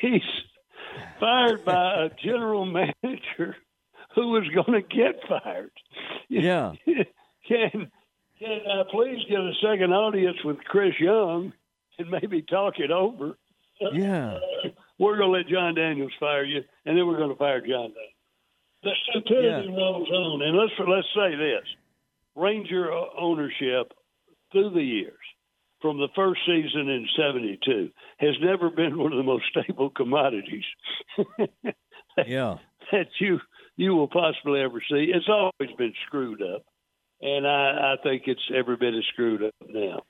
he's 0.00 0.22
fired 1.20 1.64
by 1.64 2.04
a 2.04 2.10
general 2.24 2.64
manager 2.64 3.56
who 4.14 4.28
was 4.28 4.44
going 4.54 4.82
to 4.82 4.96
get 4.96 5.20
fired. 5.28 5.72
Yeah. 6.28 6.72
can 7.48 7.90
can 8.38 8.60
I 8.70 8.82
please 8.90 9.24
get 9.28 9.38
a 9.38 9.52
second 9.62 9.92
audience 9.92 10.36
with 10.44 10.58
Chris 10.64 10.94
Young 11.00 11.52
and 11.98 12.10
maybe 12.10 12.42
talk 12.42 12.74
it 12.78 12.90
over? 12.90 13.38
Yeah. 13.92 14.38
we're 14.98 15.18
going 15.18 15.32
to 15.32 15.38
let 15.38 15.48
Jon 15.48 15.74
Daniels 15.74 16.12
fire 16.18 16.44
you, 16.44 16.62
and 16.84 16.96
then 16.96 17.06
we're 17.06 17.18
going 17.18 17.30
to 17.30 17.36
fire 17.36 17.60
Jon 17.60 17.92
Daniels. 17.92 18.12
The 18.82 18.92
stupidity 19.10 19.68
yeah. 19.68 19.76
rolls 19.76 20.08
on, 20.10 20.42
and 20.42 20.56
let's 20.56 20.72
let's 20.78 21.08
say 21.14 21.34
this: 21.34 21.64
Ranger 22.34 22.90
ownership 22.92 23.92
through 24.52 24.70
the 24.70 24.82
years, 24.82 25.14
from 25.80 25.98
the 25.98 26.08
first 26.14 26.40
season 26.46 26.88
in 26.88 27.06
'72, 27.16 27.90
has 28.18 28.34
never 28.40 28.70
been 28.70 28.98
one 28.98 29.12
of 29.12 29.18
the 29.18 29.24
most 29.24 29.44
stable 29.50 29.90
commodities. 29.90 30.64
yeah. 32.26 32.56
That 32.92 33.08
you 33.20 33.40
you 33.76 33.94
will 33.94 34.08
possibly 34.08 34.60
ever 34.60 34.80
see. 34.80 35.12
It's 35.14 35.28
always 35.28 35.74
been 35.76 35.92
screwed 36.06 36.42
up, 36.42 36.64
and 37.20 37.46
I, 37.46 37.94
I 37.94 38.02
think 38.02 38.22
it's 38.26 38.40
every 38.54 38.76
bit 38.76 38.94
as 38.94 39.04
screwed 39.12 39.42
up 39.42 39.54
now. 39.68 40.02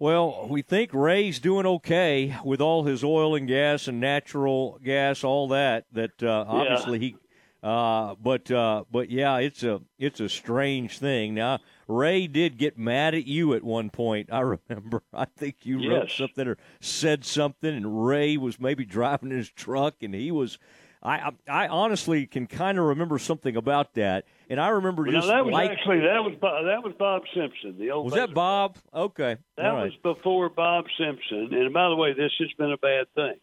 Well, 0.00 0.46
we 0.48 0.62
think 0.62 0.94
Ray's 0.94 1.40
doing 1.40 1.66
okay 1.66 2.34
with 2.42 2.62
all 2.62 2.84
his 2.84 3.04
oil 3.04 3.34
and 3.34 3.46
gas 3.46 3.86
and 3.86 4.00
natural 4.00 4.78
gas, 4.82 5.22
all 5.22 5.48
that. 5.48 5.84
That 5.92 6.22
uh, 6.22 6.46
obviously 6.48 6.98
yeah. 6.98 7.04
he, 7.04 7.16
uh, 7.62 8.14
but 8.20 8.50
uh, 8.50 8.84
but 8.90 9.10
yeah, 9.10 9.38
it's 9.38 9.62
a 9.62 9.80
it's 9.98 10.20
a 10.20 10.28
strange 10.28 10.98
thing. 10.98 11.34
Now 11.34 11.58
Ray 11.88 12.26
did 12.26 12.56
get 12.56 12.78
mad 12.78 13.14
at 13.14 13.26
you 13.26 13.54
at 13.54 13.62
one 13.62 13.90
point. 13.90 14.30
I 14.32 14.40
remember. 14.68 15.02
I 15.12 15.26
think 15.26 15.56
you 15.62 15.78
yes. 15.78 15.90
wrote 15.90 16.10
something 16.10 16.48
or 16.48 16.56
said 16.80 17.24
something, 17.24 17.74
and 17.74 18.06
Ray 18.06 18.36
was 18.36 18.60
maybe 18.60 18.84
driving 18.86 19.30
his 19.30 19.50
truck, 19.50 19.96
and 20.02 20.14
he 20.14 20.30
was 20.30 20.58
I 21.02 21.30
I 21.48 21.68
honestly 21.68 22.26
can 22.26 22.46
kind 22.46 22.78
of 22.78 22.84
remember 22.84 23.18
something 23.18 23.56
about 23.56 23.94
that, 23.94 24.26
and 24.50 24.60
I 24.60 24.68
remember 24.68 25.02
well, 25.02 25.12
just 25.12 25.28
that 25.28 25.46
was 25.46 25.52
like, 25.52 25.70
actually 25.70 26.00
that 26.00 26.22
was 26.22 26.34
Bob, 26.38 26.64
that 26.66 26.84
was 26.84 26.92
Bob 26.98 27.22
Simpson, 27.34 27.78
the 27.78 27.90
old. 27.90 28.06
Was 28.06 28.14
that 28.14 28.34
Bob? 28.34 28.76
Okay, 28.92 29.38
that 29.56 29.72
was 29.72 29.92
before 30.02 30.50
Bob 30.50 30.86
Simpson. 30.98 31.54
And 31.54 31.72
by 31.72 31.88
the 31.88 31.96
way, 31.96 32.12
this 32.12 32.32
has 32.38 32.52
been 32.58 32.72
a 32.72 32.76
bad 32.76 33.06
thing. 33.14 33.36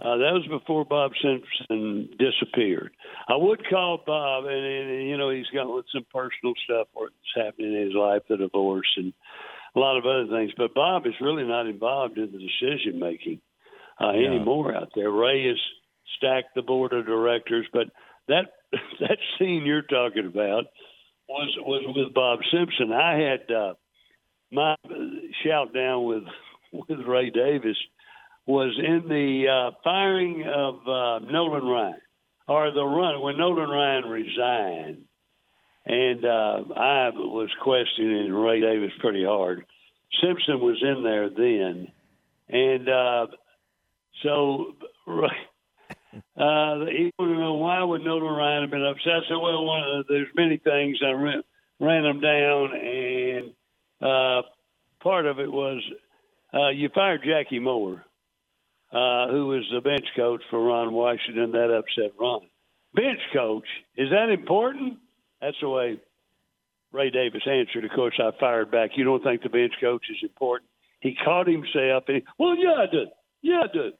Uh, 0.00 0.16
that 0.16 0.32
was 0.32 0.46
before 0.48 0.84
Bob 0.84 1.12
Simpson 1.20 2.08
disappeared. 2.18 2.92
I 3.28 3.36
would 3.36 3.68
call 3.68 4.02
Bob, 4.06 4.44
and, 4.46 4.64
and 4.64 5.08
you 5.08 5.18
know 5.18 5.28
he's 5.30 5.50
got 5.52 5.66
some 5.92 6.06
personal 6.12 6.54
stuff 6.64 6.88
that's 6.98 7.46
happening 7.46 7.74
in 7.74 7.86
his 7.86 7.94
life, 7.94 8.22
the 8.28 8.38
divorce, 8.38 8.88
and 8.96 9.12
a 9.76 9.78
lot 9.78 9.98
of 9.98 10.06
other 10.06 10.26
things. 10.26 10.52
But 10.56 10.74
Bob 10.74 11.06
is 11.06 11.12
really 11.20 11.44
not 11.44 11.66
involved 11.66 12.16
in 12.16 12.32
the 12.32 12.38
decision 12.38 12.98
making 12.98 13.40
uh, 14.00 14.12
yeah. 14.12 14.28
anymore 14.28 14.74
out 14.74 14.90
there. 14.94 15.10
Ray 15.10 15.42
is 15.42 15.58
stacked 16.16 16.54
the 16.54 16.62
board 16.62 16.92
of 16.92 17.06
directors. 17.06 17.66
But 17.72 17.88
that 18.28 18.52
that 19.00 19.18
scene 19.38 19.64
you're 19.66 19.82
talking 19.82 20.26
about 20.26 20.64
was 21.28 21.56
was 21.58 21.82
with 21.94 22.14
Bob 22.14 22.40
Simpson. 22.50 22.92
I 22.92 23.18
had 23.18 23.54
uh, 23.54 23.74
my 24.50 24.76
shout 25.44 25.74
down 25.74 26.04
with 26.04 26.24
with 26.72 27.06
Ray 27.06 27.30
Davis 27.30 27.76
was 28.46 28.78
in 28.78 29.08
the 29.08 29.46
uh, 29.48 29.76
firing 29.84 30.44
of 30.46 30.74
uh, 30.86 31.18
Nolan 31.30 31.64
Ryan 31.64 32.00
or 32.48 32.72
the 32.72 32.84
run 32.84 33.20
when 33.20 33.38
Nolan 33.38 33.68
Ryan 33.68 34.04
resigned. 34.04 35.04
And 35.86 36.24
uh, 36.24 36.74
I 36.76 37.10
was 37.10 37.48
questioning 37.62 38.32
Ray 38.32 38.60
Davis 38.60 38.92
pretty 39.00 39.24
hard. 39.24 39.64
Simpson 40.20 40.60
was 40.60 40.82
in 40.82 41.02
there 41.02 41.30
then, 41.30 41.88
and 42.48 42.88
uh, 42.88 43.26
so 44.22 44.74
uh, 45.06 45.24
he 46.36 47.12
wanted 47.18 47.34
to 47.34 47.40
know 47.40 47.54
why 47.54 47.82
would 47.82 48.02
Nolan 48.02 48.34
Ryan 48.34 48.62
have 48.62 48.70
been 48.70 48.84
upset. 48.84 49.12
I 49.12 49.28
said, 49.28 49.36
well, 49.40 49.64
one 49.64 49.82
of 49.82 50.06
the, 50.06 50.12
there's 50.12 50.34
many 50.34 50.58
things. 50.58 50.98
I 51.04 51.12
ran, 51.12 51.42
ran 51.78 52.02
them 52.02 52.20
down, 52.20 52.76
and 52.76 53.52
uh, 54.02 54.42
part 55.02 55.26
of 55.26 55.38
it 55.38 55.50
was 55.50 55.82
uh, 56.52 56.68
you 56.68 56.90
fired 56.94 57.22
Jackie 57.24 57.60
Moore, 57.60 58.04
uh, 58.92 59.28
who 59.28 59.46
was 59.46 59.64
the 59.72 59.80
bench 59.80 60.06
coach 60.16 60.42
for 60.50 60.62
Ron 60.62 60.92
Washington. 60.92 61.52
That 61.52 61.70
upset 61.70 62.12
Ron. 62.18 62.42
Bench 62.94 63.20
coach 63.32 63.66
is 63.96 64.10
that 64.10 64.30
important? 64.30 64.98
That's 65.40 65.56
the 65.60 65.68
way 65.68 66.00
Ray 66.92 67.10
Davis 67.10 67.42
answered. 67.46 67.84
Of 67.84 67.92
course, 67.92 68.18
I 68.18 68.30
fired 68.38 68.70
back. 68.70 68.90
You 68.96 69.04
don't 69.04 69.22
think 69.22 69.42
the 69.42 69.48
bench 69.48 69.74
coach 69.80 70.04
is 70.10 70.18
important? 70.22 70.68
He 71.00 71.16
caught 71.24 71.46
himself 71.46 72.04
and 72.08 72.16
he, 72.18 72.22
well, 72.38 72.56
yeah, 72.56 72.74
I 72.74 72.86
did. 72.86 73.08
Yeah, 73.42 73.62
I 73.62 73.72
did. 73.72 73.92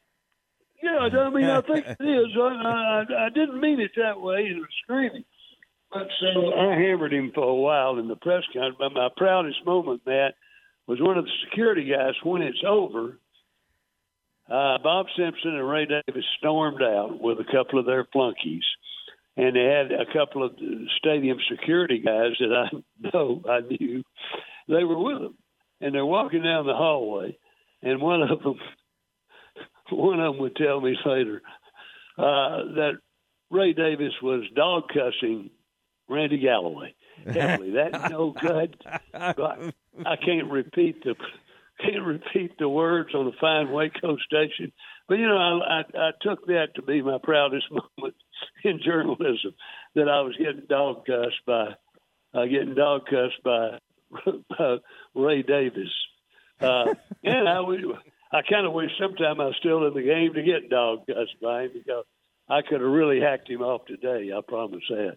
Yeah, 0.82 0.99
I 0.99 1.30
mean, 1.30 1.44
I 1.44 1.61
think 1.61 1.87
it 1.87 1.97
is. 2.00 2.37
I, 2.37 3.04
I, 3.11 3.26
I 3.26 3.28
didn't 3.28 3.61
mean 3.61 3.80
it 3.80 3.92
that 3.97 4.20
way. 4.20 4.47
He 4.49 4.54
was 4.54 4.68
screaming. 4.82 5.25
But 5.92 6.09
so 6.20 6.54
I 6.54 6.75
hammered 6.75 7.12
him 7.12 7.32
for 7.35 7.44
a 7.44 7.54
while 7.54 7.99
in 7.99 8.09
the 8.09 8.16
press 8.16 8.44
conference. 8.52 8.76
But 8.78 8.92
my 8.92 9.09
proudest 9.16 9.64
moment, 9.66 10.02
Matt, 10.06 10.35
was 10.87 11.00
one 11.00 11.18
of 11.18 11.25
the 11.25 11.30
security 11.44 11.90
guys 11.90 12.14
when 12.23 12.42
it's 12.42 12.62
over. 12.66 13.18
Uh, 14.50 14.78
Bob 14.83 15.07
Simpson 15.16 15.54
and 15.54 15.69
Ray 15.69 15.87
Davis 15.87 16.25
stormed 16.38 16.83
out 16.83 17.21
with 17.21 17.38
a 17.38 17.45
couple 17.45 17.78
of 17.78 17.87
their 17.87 18.04
flunkies, 18.12 18.64
and 19.37 19.54
they 19.54 19.64
had 19.64 19.92
a 19.92 20.12
couple 20.12 20.45
of 20.45 20.52
stadium 20.99 21.38
security 21.49 22.02
guys 22.04 22.33
that 22.40 22.52
I 22.52 23.09
know 23.14 23.42
I 23.49 23.61
knew. 23.61 24.02
They 24.69 24.85
were 24.85 24.99
with 24.99 25.21
them, 25.21 25.38
and 25.80 25.95
they're 25.95 26.04
walking 26.04 26.42
down 26.42 26.66
the 26.66 26.75
hallway, 26.75 27.38
and 27.83 28.00
one 28.00 28.23
of 28.23 28.42
them 28.42 28.59
one 29.90 30.21
of 30.21 30.35
them 30.35 30.42
would 30.42 30.57
tell 30.57 30.80
me 30.80 30.97
later, 31.04 31.42
uh, 32.19 32.75
that 32.75 32.92
Ray 33.50 33.73
Davis 33.73 34.14
was 34.21 34.45
dog 34.54 34.85
cussing 34.88 35.50
Randy 36.09 36.38
Galloway 36.38 36.95
heavily. 37.25 37.71
That's 37.71 38.11
no 38.11 38.33
good. 38.33 38.76
I 39.14 40.16
can't 40.16 40.50
repeat 40.50 41.04
the 41.04 41.14
can't 41.82 42.04
repeat 42.04 42.58
the 42.58 42.68
words 42.68 43.14
on 43.14 43.26
the 43.26 43.32
fine 43.40 43.70
Waco 43.70 44.16
station. 44.18 44.72
But 45.08 45.18
you 45.18 45.26
know, 45.26 45.37
I, 45.37 45.80
I, 45.80 46.08
I 46.08 46.10
took 46.20 46.46
that 46.46 46.75
to 46.76 46.82
be 46.82 47.02
my 47.02 47.18
proudest 47.22 47.66
moment 47.70 48.14
in 48.64 48.80
journalism 48.84 49.54
that 49.94 50.08
I 50.08 50.20
was 50.22 50.37
getting 50.37 50.66
dog 50.68 51.06
cussed 51.06 51.44
by 51.46 51.75
uh, 52.32 52.44
getting 52.44 52.75
dog 52.75 53.06
cussed 53.06 53.42
by 53.44 53.78
uh, 54.58 54.76
Ray 55.14 55.42
Davis. 55.42 55.90
Uh, 56.60 56.94
and 57.25 57.49
I, 57.49 57.60
I 58.32 58.42
kind 58.42 58.66
of 58.66 58.72
wish 58.72 58.90
sometime 59.00 59.40
I 59.40 59.46
was 59.46 59.56
still 59.58 59.87
in 59.87 59.94
the 59.94 60.02
game 60.02 60.34
to 60.34 60.42
get 60.42 60.70
dog 60.70 61.06
cussed 61.06 61.40
by 61.42 61.64
him 61.64 61.70
because 61.75 62.04
I 62.49 62.62
could 62.62 62.80
have 62.80 62.90
really 62.90 63.20
hacked 63.20 63.49
him 63.49 63.62
off 63.62 63.87
today. 63.87 64.30
I 64.37 64.40
promise 64.46 64.82
that. 64.88 65.16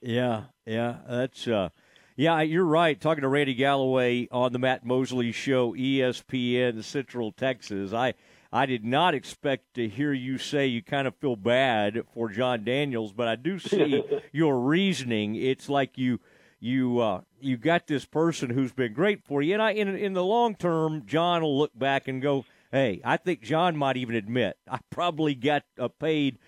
Yeah, 0.00 0.44
yeah, 0.66 0.96
that's 1.08 1.48
uh, 1.48 1.70
yeah, 2.16 2.40
you're 2.42 2.64
right. 2.64 3.00
Talking 3.00 3.22
to 3.22 3.28
Randy 3.28 3.54
Galloway 3.54 4.28
on 4.30 4.52
the 4.52 4.58
Matt 4.58 4.86
Mosley 4.86 5.32
Show, 5.32 5.74
ESPN 5.74 6.84
Central 6.84 7.32
Texas. 7.32 7.92
I 7.92 8.14
I 8.52 8.66
did 8.66 8.84
not 8.84 9.14
expect 9.14 9.74
to 9.74 9.88
hear 9.88 10.12
you 10.12 10.38
say 10.38 10.68
you 10.68 10.80
kind 10.80 11.08
of 11.08 11.16
feel 11.16 11.34
bad 11.34 12.04
for 12.14 12.28
Jon 12.28 12.62
Daniels, 12.62 13.12
but 13.12 13.26
I 13.26 13.34
do 13.34 13.58
see 13.58 14.04
your 14.32 14.60
reasoning. 14.60 15.34
It's 15.34 15.68
like 15.68 15.98
you 15.98 16.20
you 16.60 17.00
uh, 17.00 17.22
you 17.40 17.56
got 17.56 17.88
this 17.88 18.04
person 18.04 18.50
who's 18.50 18.72
been 18.72 18.92
great 18.92 19.24
for 19.24 19.42
you, 19.42 19.54
and 19.54 19.62
I 19.62 19.72
in 19.72 19.88
in 19.88 20.12
the 20.12 20.24
long 20.24 20.54
term, 20.54 21.02
John 21.06 21.42
will 21.42 21.58
look 21.58 21.76
back 21.76 22.06
and 22.06 22.22
go, 22.22 22.44
"Hey, 22.70 23.00
I 23.04 23.16
think 23.16 23.42
John 23.42 23.76
might 23.76 23.96
even 23.96 24.14
admit 24.14 24.56
I 24.70 24.78
probably 24.88 25.34
got 25.34 25.64
uh, 25.78 25.88
paid." 25.88 26.38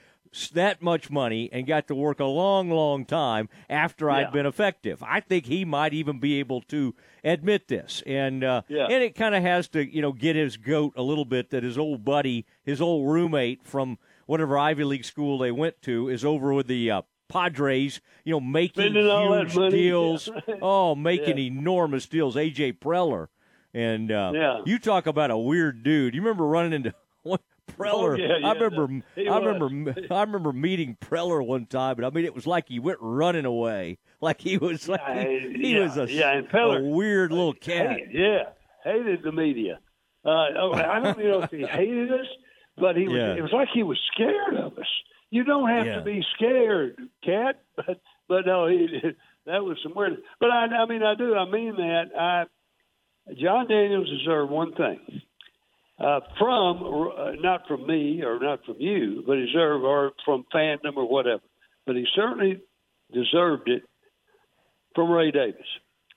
That 0.54 0.82
much 0.82 1.10
money 1.10 1.48
and 1.52 1.66
got 1.66 1.88
to 1.88 1.94
work 1.94 2.20
a 2.20 2.24
long, 2.24 2.70
long 2.70 3.04
time 3.04 3.48
after 3.68 4.06
yeah. 4.06 4.14
I'd 4.14 4.32
been 4.32 4.46
effective. 4.46 5.02
I 5.02 5.20
think 5.20 5.46
he 5.46 5.64
might 5.64 5.94
even 5.94 6.20
be 6.20 6.38
able 6.38 6.62
to 6.62 6.94
admit 7.24 7.68
this, 7.68 8.02
and 8.06 8.44
uh, 8.44 8.62
yeah. 8.68 8.84
and 8.84 9.02
it 9.02 9.14
kind 9.14 9.34
of 9.34 9.42
has 9.42 9.68
to 9.68 9.84
you 9.84 10.02
know 10.02 10.12
get 10.12 10.36
his 10.36 10.56
goat 10.56 10.92
a 10.96 11.02
little 11.02 11.24
bit 11.24 11.50
that 11.50 11.62
his 11.62 11.78
old 11.78 12.04
buddy, 12.04 12.46
his 12.62 12.80
old 12.80 13.08
roommate 13.08 13.66
from 13.66 13.98
whatever 14.26 14.58
Ivy 14.58 14.84
League 14.84 15.04
school 15.04 15.38
they 15.38 15.52
went 15.52 15.80
to, 15.82 16.08
is 16.08 16.24
over 16.24 16.52
with 16.52 16.66
the 16.66 16.90
uh, 16.90 17.02
Padres, 17.28 18.00
you 18.24 18.32
know, 18.32 18.40
making 18.40 18.94
huge 18.94 19.54
deals. 19.54 20.28
oh, 20.62 20.94
making 20.94 21.38
yeah. 21.38 21.44
enormous 21.44 22.06
deals. 22.06 22.36
AJ 22.36 22.78
Preller. 22.78 23.28
And 23.74 24.10
uh, 24.10 24.32
yeah. 24.34 24.60
you 24.64 24.78
talk 24.78 25.06
about 25.06 25.30
a 25.30 25.36
weird 25.36 25.82
dude. 25.82 26.14
You 26.14 26.22
remember 26.22 26.46
running 26.46 26.72
into 26.72 26.94
Preller. 27.66 28.12
Oh, 28.12 28.14
yeah, 28.14 28.38
yeah, 28.38 28.48
I 28.48 28.52
remember. 28.52 29.04
I 29.16 29.38
remember. 29.38 29.94
I 30.10 30.20
remember 30.22 30.52
meeting 30.52 30.96
Preller 31.00 31.44
one 31.44 31.66
time, 31.66 31.96
and 31.96 32.06
I 32.06 32.10
mean, 32.10 32.24
it 32.24 32.34
was 32.34 32.46
like 32.46 32.68
he 32.68 32.78
went 32.78 32.98
running 33.00 33.44
away. 33.44 33.98
Like 34.20 34.40
he 34.40 34.58
was 34.58 34.88
like 34.88 35.00
yeah, 35.08 35.24
he, 35.24 35.74
he 35.74 35.78
was 35.78 35.96
a, 35.96 36.10
yeah, 36.10 36.32
and 36.32 36.48
Preller, 36.48 36.80
a 36.80 36.84
weird 36.84 37.32
little 37.32 37.54
cat. 37.54 37.98
Hated, 37.98 38.14
yeah, 38.14 38.42
hated 38.84 39.22
the 39.22 39.32
media. 39.32 39.78
Uh, 40.24 40.46
oh, 40.58 40.72
I 40.74 41.00
don't 41.00 41.18
know 41.18 41.42
if 41.42 41.50
he 41.50 41.66
hated 41.70 42.12
us, 42.12 42.26
but 42.76 42.96
he 42.96 43.08
was. 43.08 43.38
It 43.38 43.42
was 43.42 43.52
like 43.52 43.68
he 43.72 43.82
was 43.82 43.98
scared 44.12 44.54
of 44.54 44.78
us. 44.78 44.88
You 45.30 45.44
don't 45.44 45.68
have 45.68 45.84
to 45.86 46.02
be 46.02 46.24
scared, 46.36 46.96
cat. 47.24 47.62
But 47.76 48.00
but 48.28 48.46
no, 48.46 48.66
he, 48.66 48.88
that 49.44 49.62
was 49.62 49.76
some 49.82 49.92
weird. 49.94 50.16
But 50.40 50.50
I, 50.50 50.64
I 50.64 50.86
mean, 50.86 51.02
I 51.02 51.14
do. 51.14 51.34
I 51.34 51.48
mean 51.48 51.76
that. 51.76 52.04
I 52.18 52.44
Jon 53.34 53.68
Daniels 53.68 54.08
deserved 54.08 54.50
one 54.50 54.74
thing 54.74 55.15
uh, 56.06 56.20
from 56.38 56.82
uh, 57.18 57.32
not 57.40 57.66
from 57.66 57.84
me 57.86 58.22
or 58.22 58.38
not 58.38 58.64
from 58.64 58.76
you, 58.78 59.24
but 59.26 59.38
he 59.38 59.46
deserved 59.46 59.84
or 59.84 60.12
from 60.24 60.44
fandom 60.54 60.96
or 60.96 61.08
whatever. 61.08 61.42
But 61.84 61.96
he 61.96 62.06
certainly 62.14 62.60
deserved 63.12 63.68
it 63.68 63.82
from 64.94 65.10
Ray 65.10 65.32
Davis, 65.32 65.66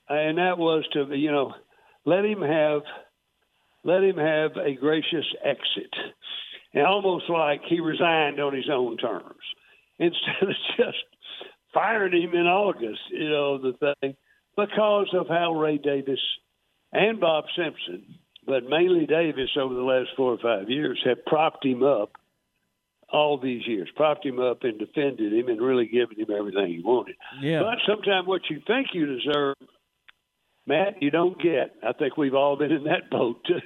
and 0.07 0.37
that 0.37 0.59
was 0.59 0.83
to 0.93 1.07
you 1.15 1.31
know 1.31 1.53
let 2.05 2.23
him 2.23 2.41
have 2.41 2.81
let 3.83 4.03
him 4.03 4.17
have 4.17 4.51
a 4.57 4.75
gracious 4.75 5.25
exit, 5.43 5.93
and 6.75 6.85
almost 6.85 7.27
like 7.27 7.61
he 7.67 7.79
resigned 7.79 8.39
on 8.39 8.53
his 8.53 8.69
own 8.71 8.97
terms 8.97 9.41
instead 9.97 10.43
of 10.43 10.55
just 10.77 11.03
firing 11.73 12.21
him 12.21 12.35
in 12.35 12.45
August. 12.45 13.01
You 13.09 13.29
know 13.29 13.57
the 13.57 13.95
thing 14.01 14.15
because 14.55 15.09
of 15.13 15.27
how 15.27 15.53
Ray 15.53 15.79
Davis 15.79 16.21
and 16.93 17.19
Bob 17.19 17.45
Simpson 17.55 18.19
but 18.45 18.63
mainly 18.67 19.05
Davis 19.05 19.49
over 19.59 19.73
the 19.73 19.81
last 19.81 20.09
four 20.15 20.33
or 20.33 20.37
five 20.37 20.69
years 20.69 20.99
have 21.05 21.25
propped 21.25 21.65
him 21.65 21.83
up 21.83 22.11
all 23.11 23.39
these 23.39 23.65
years, 23.67 23.89
propped 23.95 24.25
him 24.25 24.39
up 24.39 24.63
and 24.63 24.77
defended 24.77 25.33
him 25.33 25.47
and 25.47 25.61
really 25.61 25.87
given 25.87 26.19
him 26.19 26.27
everything 26.35 26.67
he 26.67 26.81
wanted. 26.83 27.15
Yeah. 27.41 27.61
But 27.61 27.79
sometimes 27.87 28.27
what 28.27 28.41
you 28.49 28.61
think 28.65 28.87
you 28.93 29.05
deserve, 29.05 29.55
Matt, 30.67 31.01
you 31.01 31.09
don't 31.09 31.41
get. 31.41 31.75
I 31.83 31.93
think 31.93 32.17
we've 32.17 32.35
all 32.35 32.55
been 32.55 32.71
in 32.71 32.83
that 32.83 33.09
boat 33.09 33.43
too. 33.45 33.59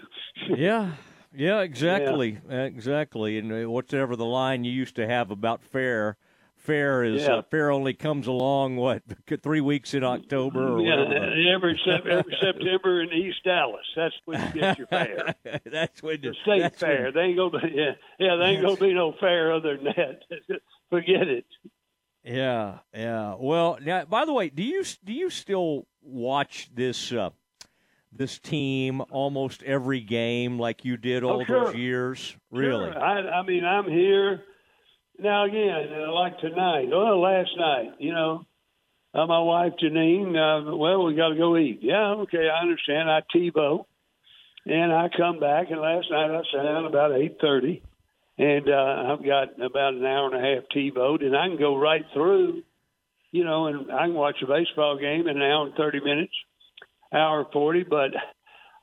yeah. 0.58 0.94
Yeah, 1.36 1.62
exactly, 1.62 2.38
yeah. 2.48 2.66
exactly. 2.66 3.40
And 3.40 3.52
uh, 3.66 3.70
whatever 3.70 4.16
the 4.16 4.26
line 4.26 4.64
you 4.64 4.72
used 4.72 4.96
to 4.98 5.08
have 5.08 5.32
about 5.32 5.64
fair, 5.64 6.16
fair 6.64 7.04
is 7.04 7.24
yeah. 7.24 7.36
uh, 7.36 7.42
fair 7.52 7.70
only 7.70 7.94
comes 7.94 8.26
along 8.28 8.78
what 8.78 9.04
three 9.44 9.62
weeks 9.62 9.94
in 9.94 10.04
October 10.04 10.76
or 10.76 10.82
yeah, 10.82 11.04
whatever. 11.04 11.26
every 11.54 11.80
every 12.10 12.38
September 12.42 13.04
in 13.04 13.12
East 13.12 13.44
Dallas. 13.44 13.86
That's 13.96 14.16
when 14.26 14.42
you 14.42 14.62
get 14.62 14.78
your 14.78 14.88
fair. 14.88 15.36
that's 15.66 16.02
when 16.02 16.22
the 16.22 16.34
state 16.42 16.76
fair. 16.76 17.06
When, 17.06 17.14
they 17.14 17.22
ain't 17.22 17.38
gonna 17.38 17.68
yeah 17.74 17.92
yeah 18.18 18.36
they 18.38 18.46
ain't 18.46 18.64
gonna 18.64 18.78
be 18.78 18.94
no 18.94 19.14
fair 19.20 19.54
other 19.54 19.78
than 19.78 19.86
that. 19.86 20.62
Forget 20.90 21.28
it. 21.28 21.46
Yeah, 22.24 22.80
yeah. 22.94 23.36
Well, 23.38 23.78
now 23.84 24.06
by 24.06 24.26
the 24.26 24.34
way, 24.34 24.50
do 24.50 24.64
you 24.64 24.84
do 25.04 25.14
you 25.14 25.30
still 25.30 25.86
watch 26.02 26.70
this? 26.74 27.12
Uh, 27.12 27.32
this 28.16 28.38
team 28.38 29.02
almost 29.10 29.64
every 29.64 30.00
game 30.00 30.60
like 30.60 30.86
you 30.86 30.98
did 30.98 31.24
all 31.24 31.42
oh, 31.42 31.46
sure. 31.46 31.66
those 31.66 31.76
years? 31.76 32.38
Really? 32.52 32.92
Sure. 32.92 33.04
I, 33.04 33.40
I 33.40 33.42
mean, 33.42 33.66
I'm 33.66 33.90
here 33.90 34.44
now 35.20 35.46
again, 35.46 35.90
uh, 35.94 36.12
like 36.14 36.40
tonight, 36.40 36.92
or 36.94 37.16
last 37.16 37.52
night, 37.58 37.94
you 38.00 38.14
know, 38.14 38.46
uh, 39.14 39.26
my 39.28 39.40
wife 39.40 39.74
Janine, 39.82 40.36
uh, 40.36 40.76
well, 40.76 41.06
we 41.06 41.16
got 41.16 41.30
to 41.30 41.36
go 41.36 41.56
eat. 41.58 41.80
Yeah, 41.82 42.16
okay, 42.24 42.50
I 42.50 42.62
understand. 42.62 43.10
I 43.10 43.22
TiVo, 43.36 43.86
and 44.66 44.92
I 44.92 45.10
come 45.16 45.40
back, 45.40 45.68
and 45.70 45.80
last 45.80 46.08
night 46.10 46.32
I 46.32 46.42
sat 46.52 46.64
down 46.64 46.86
about 46.86 47.14
eight 47.14 47.38
thirty, 47.40 47.84
and 48.38 48.68
uh, 48.68 49.14
I've 49.14 49.26
got 49.26 49.62
about 49.62 49.94
an 49.94 50.06
hour 50.06 50.34
and 50.34 50.36
a 50.36 50.56
half 50.56 50.64
TiVo, 50.76 51.22
and 51.24 51.38
I 51.38 51.48
can 51.48 51.60
go 51.60 51.78
right 51.78 52.06
through, 52.14 52.64
you 53.32 53.44
know, 53.44 53.68
and 53.68 53.92
I 53.92 54.06
can 54.06 54.16
watch 54.16 54.38
a 54.42 54.48
baseball 54.48 54.98
game 54.98 55.28
in 55.28 55.38
an 55.38 55.44
hour 55.44 55.68
and 55.68 55.76
thirty 55.76 56.00
minutes, 56.00 56.34
hour 57.14 57.46
forty. 57.54 57.84
But 57.84 58.12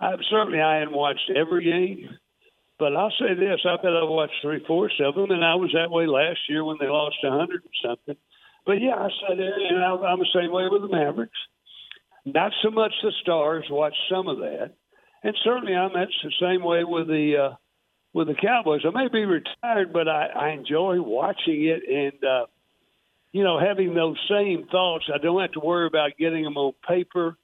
I 0.00 0.14
certainly 0.30 0.60
I 0.60 0.78
hadn't 0.78 0.94
watched 0.94 1.30
every 1.34 1.64
game 1.64 2.08
but 2.80 2.96
I'll 2.96 3.12
say 3.20 3.34
this: 3.34 3.60
I 3.68 3.76
bet 3.76 3.92
I 3.92 4.02
watched 4.02 4.40
three 4.42 4.64
fourths 4.66 4.98
of 5.04 5.14
them, 5.14 5.30
and 5.30 5.44
I 5.44 5.54
was 5.54 5.70
that 5.74 5.90
way 5.90 6.06
last 6.06 6.40
year 6.48 6.64
when 6.64 6.78
they 6.80 6.88
lost 6.88 7.16
a 7.22 7.30
hundred 7.30 7.62
and 7.62 7.74
something. 7.84 8.16
But 8.66 8.80
yeah, 8.80 8.96
I 8.96 9.08
said, 9.20 9.38
and 9.38 9.84
I'm 9.84 10.18
the 10.18 10.26
same 10.34 10.50
way 10.50 10.66
with 10.70 10.82
the 10.82 10.88
Mavericks. 10.88 11.38
Not 12.24 12.52
so 12.62 12.70
much 12.70 12.92
the 13.02 13.12
Stars. 13.22 13.64
Watch 13.70 13.94
some 14.10 14.28
of 14.28 14.38
that, 14.38 14.72
and 15.22 15.36
certainly 15.44 15.76
I'm 15.76 15.92
that's 15.94 16.10
the 16.24 16.32
same 16.40 16.64
way 16.64 16.82
with 16.84 17.06
the 17.06 17.50
uh, 17.50 17.56
with 18.14 18.28
the 18.28 18.34
Cowboys. 18.34 18.82
I 18.84 18.90
may 18.90 19.08
be 19.08 19.24
retired, 19.24 19.92
but 19.92 20.08
I, 20.08 20.26
I 20.26 20.50
enjoy 20.50 21.00
watching 21.00 21.64
it 21.64 21.82
and 21.86 22.24
uh, 22.24 22.46
you 23.32 23.44
know 23.44 23.60
having 23.60 23.94
those 23.94 24.18
same 24.28 24.66
thoughts. 24.70 25.04
I 25.14 25.18
don't 25.18 25.40
have 25.40 25.52
to 25.52 25.60
worry 25.60 25.86
about 25.86 26.16
getting 26.18 26.44
them 26.44 26.56
on 26.56 26.72
paper 26.88 27.36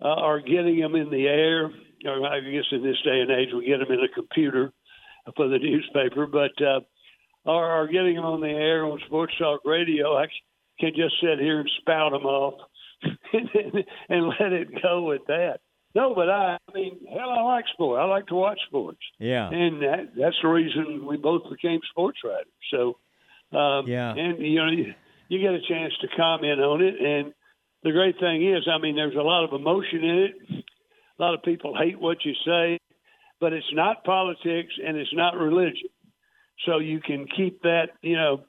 uh, 0.00 0.14
or 0.14 0.40
getting 0.40 0.80
them 0.80 0.94
in 0.94 1.10
the 1.10 1.26
air 1.26 1.70
or 2.04 2.26
I 2.26 2.40
guess 2.40 2.64
in 2.72 2.82
this 2.82 3.00
day 3.04 3.20
and 3.20 3.30
age 3.30 3.48
we 3.54 3.66
get 3.66 3.78
them 3.78 3.92
in 3.92 4.04
a 4.04 4.08
computer 4.14 4.72
for 5.36 5.48
the 5.48 5.58
newspaper, 5.58 6.26
but 6.26 6.52
uh, 6.64 6.80
or, 7.44 7.82
or 7.82 7.86
getting 7.86 8.16
them 8.16 8.24
on 8.24 8.40
the 8.40 8.48
air 8.48 8.84
on 8.84 9.00
Sports 9.06 9.34
Talk 9.38 9.60
Radio, 9.64 10.16
I 10.16 10.26
can 10.80 10.90
just 10.94 11.14
sit 11.20 11.38
here 11.38 11.60
and 11.60 11.70
spout 11.80 12.12
them 12.12 12.24
off 12.24 12.60
and, 13.02 13.84
and 14.08 14.28
let 14.28 14.52
it 14.52 14.82
go 14.82 15.02
with 15.02 15.22
that. 15.26 15.60
No, 15.94 16.14
but 16.14 16.28
I, 16.28 16.58
I 16.68 16.72
mean, 16.74 16.98
hell, 17.10 17.30
I 17.30 17.42
like 17.42 17.64
sport. 17.72 18.00
I 18.00 18.04
like 18.04 18.26
to 18.26 18.34
watch 18.34 18.58
sports. 18.66 19.00
Yeah, 19.18 19.48
and 19.48 19.82
that, 19.82 20.12
that's 20.16 20.36
the 20.42 20.48
reason 20.48 21.06
we 21.06 21.16
both 21.16 21.42
became 21.50 21.80
sports 21.90 22.18
writers. 22.22 22.46
So, 22.70 22.98
um, 23.58 23.86
yeah, 23.86 24.14
and 24.14 24.38
you 24.38 24.56
know, 24.56 24.70
you, 24.70 24.94
you 25.28 25.40
get 25.40 25.54
a 25.54 25.66
chance 25.66 25.94
to 26.02 26.08
comment 26.16 26.60
on 26.60 26.82
it, 26.82 26.94
and 27.00 27.32
the 27.82 27.92
great 27.92 28.18
thing 28.20 28.46
is, 28.46 28.68
I 28.70 28.78
mean, 28.78 28.96
there's 28.96 29.14
a 29.14 29.22
lot 29.22 29.44
of 29.44 29.58
emotion 29.58 30.04
in 30.04 30.18
it. 30.18 30.64
A 31.18 31.22
lot 31.22 31.34
of 31.34 31.42
people 31.42 31.76
hate 31.76 31.98
what 31.98 32.24
you 32.24 32.32
say, 32.46 32.78
but 33.40 33.52
it's 33.52 33.72
not 33.72 34.04
politics 34.04 34.72
and 34.84 34.96
it's 34.96 35.12
not 35.12 35.36
religion. 35.36 35.88
So 36.66 36.78
you 36.78 37.00
can 37.00 37.26
keep 37.36 37.62
that, 37.62 37.90
you 38.02 38.16
know, 38.16 38.44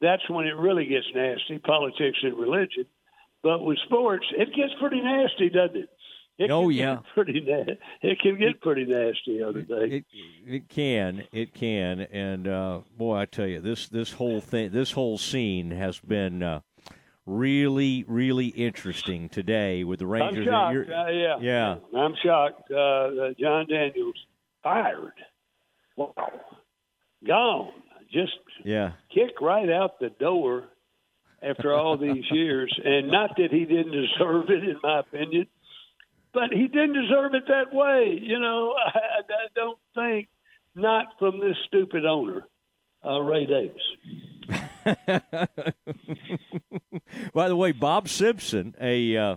that's 0.00 0.28
when 0.28 0.46
it 0.46 0.56
really 0.56 0.86
gets 0.86 1.06
nasty, 1.14 1.58
politics 1.58 2.18
and 2.22 2.38
religion. 2.38 2.86
But 3.42 3.64
with 3.64 3.78
sports, 3.84 4.26
it 4.36 4.54
gets 4.54 4.72
pretty 4.80 5.00
nasty, 5.00 5.48
doesn't 5.48 5.76
it? 5.76 5.88
It 6.38 6.52
oh 6.52 6.68
yeah, 6.68 6.98
pretty 7.14 7.40
na- 7.40 7.74
it 8.00 8.20
can 8.20 8.38
get 8.38 8.60
pretty 8.60 8.84
nasty 8.84 9.42
other 9.42 9.62
day. 9.62 9.96
It, 9.96 10.04
it 10.46 10.68
can, 10.68 11.24
it 11.32 11.52
can, 11.52 12.00
and 12.00 12.46
uh, 12.46 12.80
boy, 12.96 13.16
I 13.16 13.24
tell 13.24 13.48
you, 13.48 13.60
this 13.60 13.88
this 13.88 14.12
whole 14.12 14.40
thing, 14.40 14.70
this 14.70 14.92
whole 14.92 15.18
scene 15.18 15.72
has 15.72 15.98
been 15.98 16.44
uh, 16.44 16.60
really, 17.28 18.04
really 18.08 18.46
interesting 18.46 19.28
today 19.28 19.84
with 19.84 19.98
the 20.00 20.06
Rangers. 20.06 20.48
I'm 20.50 20.74
shocked. 20.74 20.90
Uh, 20.90 21.10
yeah, 21.10 21.36
Yeah. 21.40 21.76
I'm 21.96 22.14
shocked. 22.24 22.70
Uh, 22.70 22.76
uh, 22.76 23.32
Jon 23.38 23.66
Daniels 23.68 24.16
fired. 24.62 25.12
Wow, 25.96 26.14
gone. 27.26 27.72
Just 28.10 28.32
yeah, 28.64 28.92
kick 29.12 29.40
right 29.40 29.68
out 29.68 30.00
the 30.00 30.08
door 30.08 30.64
after 31.42 31.74
all 31.74 31.98
these 31.98 32.24
years. 32.30 32.74
And 32.82 33.10
not 33.10 33.36
that 33.36 33.50
he 33.50 33.64
didn't 33.66 33.92
deserve 33.92 34.48
it, 34.48 34.64
in 34.64 34.76
my 34.82 35.00
opinion, 35.00 35.46
but 36.32 36.50
he 36.52 36.68
didn't 36.68 36.94
deserve 36.94 37.34
it 37.34 37.44
that 37.48 37.74
way. 37.74 38.18
You 38.20 38.38
know, 38.38 38.74
I, 38.94 38.98
I 38.98 39.46
don't 39.54 39.78
think 39.94 40.28
not 40.74 41.06
from 41.18 41.40
this 41.40 41.56
stupid 41.66 42.06
owner, 42.06 42.46
uh, 43.04 43.20
Ray 43.20 43.44
Davis. 43.44 43.82
By 47.34 47.48
the 47.48 47.56
way, 47.56 47.72
Bob 47.72 48.08
Simpson, 48.08 48.74
a 48.80 49.16
uh, 49.16 49.36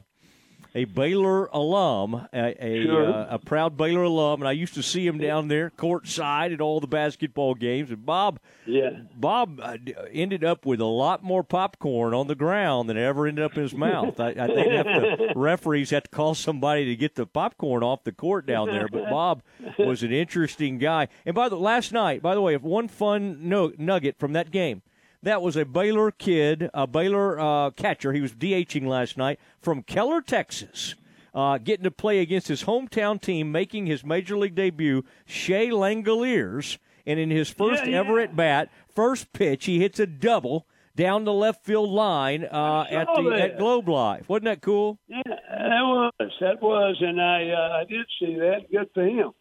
a 0.74 0.86
Baylor 0.86 1.48
alum, 1.48 2.28
a 2.34 2.66
a, 2.66 2.84
Sure. 2.86 3.14
uh, 3.14 3.28
a 3.32 3.40
proud 3.40 3.76
Baylor 3.76 4.04
alum, 4.04 4.42
and 4.42 4.48
I 4.48 4.54
used 4.54 4.74
to 4.76 4.84
see 4.84 5.06
him 5.06 5.18
down 5.18 5.50
there 5.50 5.70
courtside 5.70 6.54
at 6.54 6.62
all 6.62 6.80
the 6.80 6.88
basketball 6.88 7.56
games. 7.56 7.92
And 7.92 8.06
Bob, 8.06 8.40
Yeah. 8.66 8.92
Bob 9.14 9.60
uh, 9.62 9.76
ended 10.14 10.46
up 10.46 10.66
with 10.66 10.80
a 10.80 10.86
lot 10.86 11.24
more 11.24 11.44
popcorn 11.44 12.14
on 12.14 12.28
the 12.28 12.36
ground 12.36 12.90
than 12.90 12.98
ever 12.98 13.28
ended 13.28 13.44
up 13.44 13.56
in 13.58 13.64
his 13.64 13.76
mouth. 13.76 14.18
I, 14.20 14.30
I 14.30 14.48
think 14.48 14.72
have 14.72 14.86
to, 14.86 15.34
referees 15.36 15.90
had 15.90 16.06
to 16.06 16.10
call 16.10 16.36
somebody 16.36 16.86
to 16.86 16.96
get 16.96 17.16
the 17.16 17.26
popcorn 17.26 17.84
off 17.84 18.06
the 18.06 18.14
court 18.14 18.46
down 18.46 18.70
there. 18.70 18.88
But 18.88 19.10
Bob 19.10 19.44
was 19.78 20.04
an 20.04 20.14
interesting 20.14 20.78
guy. 20.78 21.10
And 21.26 21.36
by 21.36 21.50
the 21.50 21.58
last 21.58 21.92
night, 21.92 22.22
by 22.22 22.34
the 22.34 22.42
way, 22.42 22.56
one 22.56 22.88
fun 22.88 23.50
no, 23.50 23.74
nugget 23.78 24.18
from 24.18 24.32
that 24.34 24.52
game. 24.52 24.84
That 25.24 25.42
was 25.42 25.56
a 25.56 25.66
Baylor 25.66 26.12
kid, 26.12 26.70
a 26.74 26.88
Baylor 26.88 27.40
uh, 27.40 27.70
catcher. 27.72 28.12
He 28.14 28.22
was 28.22 28.34
DHing 28.34 28.88
last 28.88 29.18
night 29.18 29.40
from 29.62 29.84
Keller, 29.84 30.22
Texas 30.22 30.96
uh, 31.34 31.58
getting 31.58 31.84
to 31.84 31.92
play 31.92 32.20
against 32.20 32.48
his 32.48 32.64
hometown 32.64 33.22
team, 33.22 33.52
making 33.52 33.86
his 33.86 34.04
major 34.04 34.38
league 34.38 34.56
debut, 34.56 35.04
Shea 35.26 35.70
Langeliers. 35.70 36.78
And 37.06 37.20
in 37.20 37.32
his 37.32 37.50
first 37.50 37.84
Yeah, 37.84 37.92
yeah. 37.92 38.00
ever 38.00 38.20
at 38.20 38.36
bat, 38.36 38.70
first 38.94 39.34
pitch, 39.34 39.66
he 39.66 39.80
hits 39.80 40.00
a 40.00 40.06
double 40.06 40.68
down 40.96 41.24
the 41.24 41.34
left 41.34 41.66
field 41.66 41.90
line 41.90 42.44
uh, 42.46 42.86
at 42.90 43.08
the 43.16 43.24
that. 43.30 43.40
at 43.42 43.58
Globe 43.58 43.90
Life. 43.90 44.30
Wasn't 44.30 44.46
that 44.46 44.62
cool? 44.62 45.00
Yeah, 45.08 45.22
that 45.26 45.82
was 45.82 46.12
that 46.42 46.62
was, 46.62 46.98
and 47.00 47.20
I 47.20 47.50
uh, 47.50 47.80
I 47.80 47.86
did 47.86 48.06
see 48.20 48.36
that. 48.36 48.72
Good 48.72 48.90
for 48.94 49.04
him. 49.04 49.32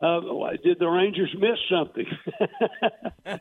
Uh, 0.00 0.20
did 0.62 0.78
the 0.78 0.86
Rangers 0.88 1.34
miss 1.38 1.58
something? 1.70 2.04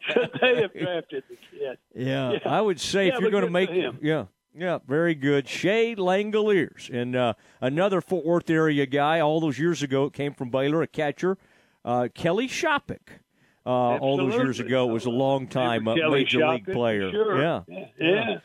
Should 0.09 0.31
they 0.41 0.61
have 0.61 0.73
drafted 0.79 1.23
the 1.29 1.35
kid? 1.51 1.77
Yeah, 1.93 2.31
Yeah. 2.31 2.39
I 2.45 2.61
would 2.61 2.79
say 2.79 3.07
Yeah, 3.07 3.15
if 3.15 3.21
you're 3.21 3.31
going 3.31 3.43
to 3.45 3.49
make, 3.51 3.69
him. 3.69 3.99
yeah, 4.01 4.25
yeah, 4.57 4.79
very 4.87 5.15
good. 5.15 5.49
Shea 5.49 5.95
Langeliers 5.95 6.89
and 6.89 7.15
uh, 7.15 7.33
another 7.59 7.99
Fort 7.99 8.25
Worth 8.25 8.49
area 8.49 8.85
guy. 8.85 9.19
All 9.19 9.41
those 9.41 9.59
years 9.59 9.83
ago, 9.83 10.05
It 10.05 10.13
came 10.13 10.33
from 10.33 10.49
Baylor, 10.49 10.81
a 10.81 10.87
catcher, 10.87 11.37
uh, 11.83 12.07
Kelly 12.13 12.47
Shoppach. 12.47 13.19
Uh, 13.65 13.97
all 13.97 14.15
those 14.15 14.35
years 14.35 14.59
ago 14.59 14.85
was 14.85 15.05
a 15.05 15.09
long 15.09 15.47
time 15.47 15.87
uh, 15.87 15.95
major 15.95 16.47
league 16.47 16.67
player. 16.67 17.09
Sure. 17.11 17.41
Yeah, 17.41 17.61
yeah. 17.67 17.85
yeah. 17.99 18.37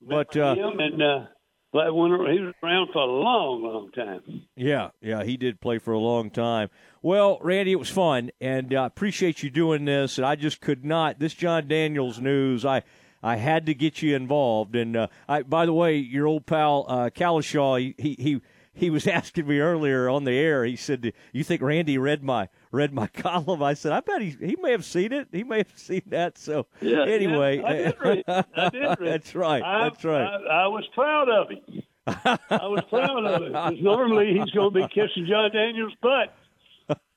But, 0.00 0.36
uh, 0.36 0.54
him 0.54 0.78
and 0.78 1.02
uh, 1.02 1.26
he 1.72 1.78
was 1.90 2.54
around 2.62 2.88
for 2.92 3.00
a 3.02 3.04
long, 3.04 3.62
long 3.62 3.90
time. 3.90 4.42
Yeah, 4.56 4.90
yeah, 5.02 5.24
he 5.24 5.36
did 5.36 5.60
play 5.60 5.78
for 5.78 5.92
a 5.92 5.98
long 5.98 6.30
time. 6.30 6.70
Well, 7.02 7.38
Randy, 7.42 7.72
it 7.72 7.78
was 7.78 7.90
fun, 7.90 8.30
and 8.40 8.74
I 8.74 8.84
uh, 8.84 8.86
appreciate 8.86 9.42
you 9.42 9.50
doing 9.50 9.84
this. 9.84 10.18
And 10.18 10.26
I 10.26 10.34
just 10.34 10.60
could 10.60 10.84
not. 10.84 11.18
This 11.18 11.34
Jon 11.34 11.68
Daniels 11.68 12.20
news, 12.20 12.64
I 12.64 12.82
I 13.22 13.36
had 13.36 13.66
to 13.66 13.74
get 13.74 14.02
you 14.02 14.16
involved. 14.16 14.74
And 14.76 14.96
uh, 14.96 15.08
I, 15.28 15.42
by 15.42 15.66
the 15.66 15.72
way, 15.72 15.96
your 15.96 16.26
old 16.26 16.46
pal 16.46 16.86
uh, 16.88 17.10
Cowlishaw, 17.10 17.78
he, 17.80 17.94
he 17.98 18.16
he 18.18 18.40
he 18.78 18.90
was 18.90 19.06
asking 19.08 19.46
me 19.46 19.58
earlier 19.58 20.08
on 20.08 20.24
the 20.24 20.32
air. 20.32 20.64
He 20.64 20.76
said, 20.76 21.12
"You 21.32 21.44
think 21.44 21.62
Randy 21.62 21.98
read 21.98 22.22
my 22.22 22.48
read 22.70 22.92
my 22.92 23.06
column?" 23.14 23.62
I 23.62 23.74
said, 23.74 23.92
"I 23.92 24.00
bet 24.00 24.22
he 24.22 24.36
he 24.40 24.56
may 24.60 24.70
have 24.72 24.84
seen 24.84 25.12
it. 25.12 25.28
He 25.32 25.44
may 25.44 25.58
have 25.58 25.72
seen 25.76 26.02
that." 26.06 26.38
So 26.38 26.66
Yeah, 26.80 27.04
anyway, 27.04 27.58
yeah, 27.58 27.66
I 27.66 27.72
did 27.72 27.96
read. 28.00 28.24
I 28.28 28.68
did 28.70 28.82
read 29.00 29.12
that's 29.12 29.34
right. 29.34 29.62
I, 29.62 29.88
that's 29.88 30.04
right. 30.04 30.26
I, 30.26 30.64
I 30.64 30.66
was 30.68 30.84
proud 30.94 31.28
of 31.28 31.50
him. 31.50 31.82
I 32.06 32.66
was 32.66 32.84
proud 32.88 33.24
of 33.24 33.42
him 33.42 33.52
because 33.52 33.82
normally 33.82 34.32
he's 34.38 34.50
going 34.52 34.72
to 34.72 34.80
be 34.80 34.88
kissing 34.88 35.26
Jon 35.28 35.50
Daniels' 35.52 35.92
butt, 36.00 36.34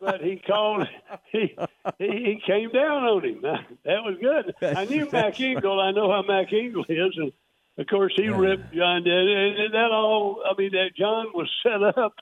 but 0.02 0.22
he 0.22 0.36
called. 0.46 0.88
He 1.32 1.56
he, 2.00 2.06
he 2.08 2.42
came 2.46 2.72
down 2.72 3.04
on 3.04 3.24
him. 3.24 3.42
That 3.44 4.04
was 4.04 4.18
good. 4.20 4.54
I 4.78 4.84
knew 4.86 5.08
Mac 5.12 5.40
Engel. 5.40 5.80
I 5.80 5.92
know 5.92 6.12
how 6.12 6.24
Mac 6.24 6.52
Engel 6.52 6.84
is, 6.90 7.14
and 7.18 7.32
of 7.78 7.88
course 7.88 8.12
he 8.18 8.28
ripped 8.28 8.74
John. 8.74 9.08
And 9.08 9.74
that 9.74 9.90
all. 9.92 10.44
I 10.46 10.54
mean, 10.60 10.72
that 10.72 10.90
John 10.98 11.28
was 11.34 11.50
set 11.64 11.82
up. 11.82 12.16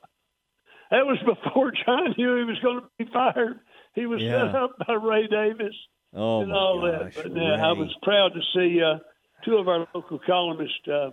That 0.91 1.05
was 1.05 1.17
before 1.25 1.71
John 1.85 2.13
knew 2.17 2.35
he 2.37 2.43
was 2.43 2.59
going 2.61 2.81
to 2.81 2.87
be 2.97 3.05
fired. 3.11 3.59
He 3.95 4.05
was 4.05 4.21
Yeah. 4.21 4.47
set 4.51 4.55
up 4.55 4.75
by 4.87 4.93
Ray 4.93 5.27
Davis 5.27 5.75
oh 6.13 6.41
and 6.41 6.51
all 6.53 6.81
gosh, 6.81 7.15
that. 7.15 7.33
But 7.33 7.41
uh, 7.41 7.67
I 7.67 7.71
was 7.73 7.95
proud 8.03 8.33
to 8.33 8.41
see 8.53 8.81
uh, 8.81 8.99
two 9.45 9.57
of 9.57 9.67
our 9.67 9.87
local 9.93 10.19
columnists 10.19 10.87
uh, 10.87 11.11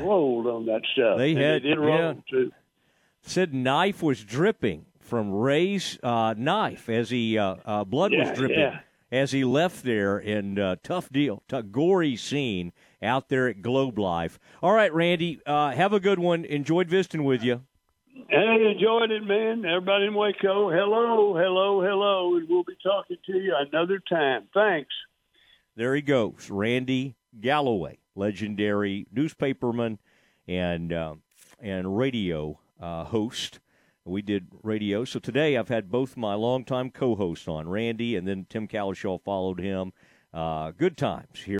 rolled 0.00 0.46
on 0.46 0.66
that 0.66 0.82
stuff. 0.92 1.18
They 1.18 1.32
And 1.32 1.40
had- 1.40 1.62
did 1.62 1.78
roll 1.78 1.98
yeah. 1.98 2.14
too. 2.30 2.52
said 3.22 3.52
knife 3.54 4.02
was 4.02 4.22
dripping 4.24 4.86
from 5.04 5.30
Ray's 5.30 5.98
uh, 6.02 6.34
knife 6.36 6.88
as 6.88 7.10
he 7.10 7.38
uh, 7.38 7.56
uh, 7.64 7.84
blood 7.84 8.12
Yeah, 8.12 8.28
was 8.28 8.36
dripping 8.38 8.58
yeah. 8.58 8.80
as 9.12 9.32
he 9.32 9.44
left 9.44 9.84
there. 9.84 10.18
And 10.18 10.58
uh, 10.58 10.76
tough 10.82 11.10
deal, 11.10 11.42
t- 11.48 11.62
gory 11.62 12.16
scene 12.16 12.72
out 13.02 13.28
there 13.28 13.48
at 13.48 13.62
Globe 13.62 13.98
Life. 13.98 14.38
All 14.62 14.72
right, 14.72 14.92
Randy, 14.92 15.40
uh, 15.46 15.70
have 15.72 15.92
a 15.92 16.00
good 16.00 16.18
one. 16.18 16.44
Enjoyed 16.46 16.88
visiting 16.88 17.24
with 17.24 17.42
you. 17.44 17.62
Hey, 18.28 18.72
enjoyed 18.74 19.10
it, 19.10 19.22
man. 19.24 19.64
Everybody 19.66 20.06
in 20.06 20.14
Waco, 20.14 20.70
hello, 20.70 21.36
hello, 21.36 21.82
hello. 21.82 22.36
And 22.36 22.48
we'll 22.48 22.64
be 22.64 22.76
talking 22.82 23.18
to 23.26 23.32
you 23.32 23.54
another 23.70 24.00
time. 24.08 24.48
Thanks. 24.54 24.94
There 25.76 25.94
he 25.94 26.00
goes, 26.02 26.48
Randy 26.50 27.16
Galloway, 27.40 27.98
legendary 28.14 29.06
newspaperman 29.14 29.98
and 30.48 30.92
uh, 30.92 31.14
and 31.60 31.98
radio 31.98 32.58
uh, 32.80 33.04
host. 33.04 33.58
We 34.06 34.20
did 34.20 34.48
radio, 34.62 35.06
so 35.06 35.18
today 35.18 35.56
I've 35.56 35.70
had 35.70 35.90
both 35.90 36.14
my 36.14 36.34
longtime 36.34 36.90
co-hosts 36.90 37.48
on, 37.48 37.66
Randy, 37.70 38.16
and 38.16 38.28
then 38.28 38.44
Tim 38.50 38.68
Cowlishaw 38.68 39.22
followed 39.22 39.58
him. 39.58 39.94
Uh, 40.30 40.72
good 40.72 40.98
times 40.98 41.44
here. 41.44 41.52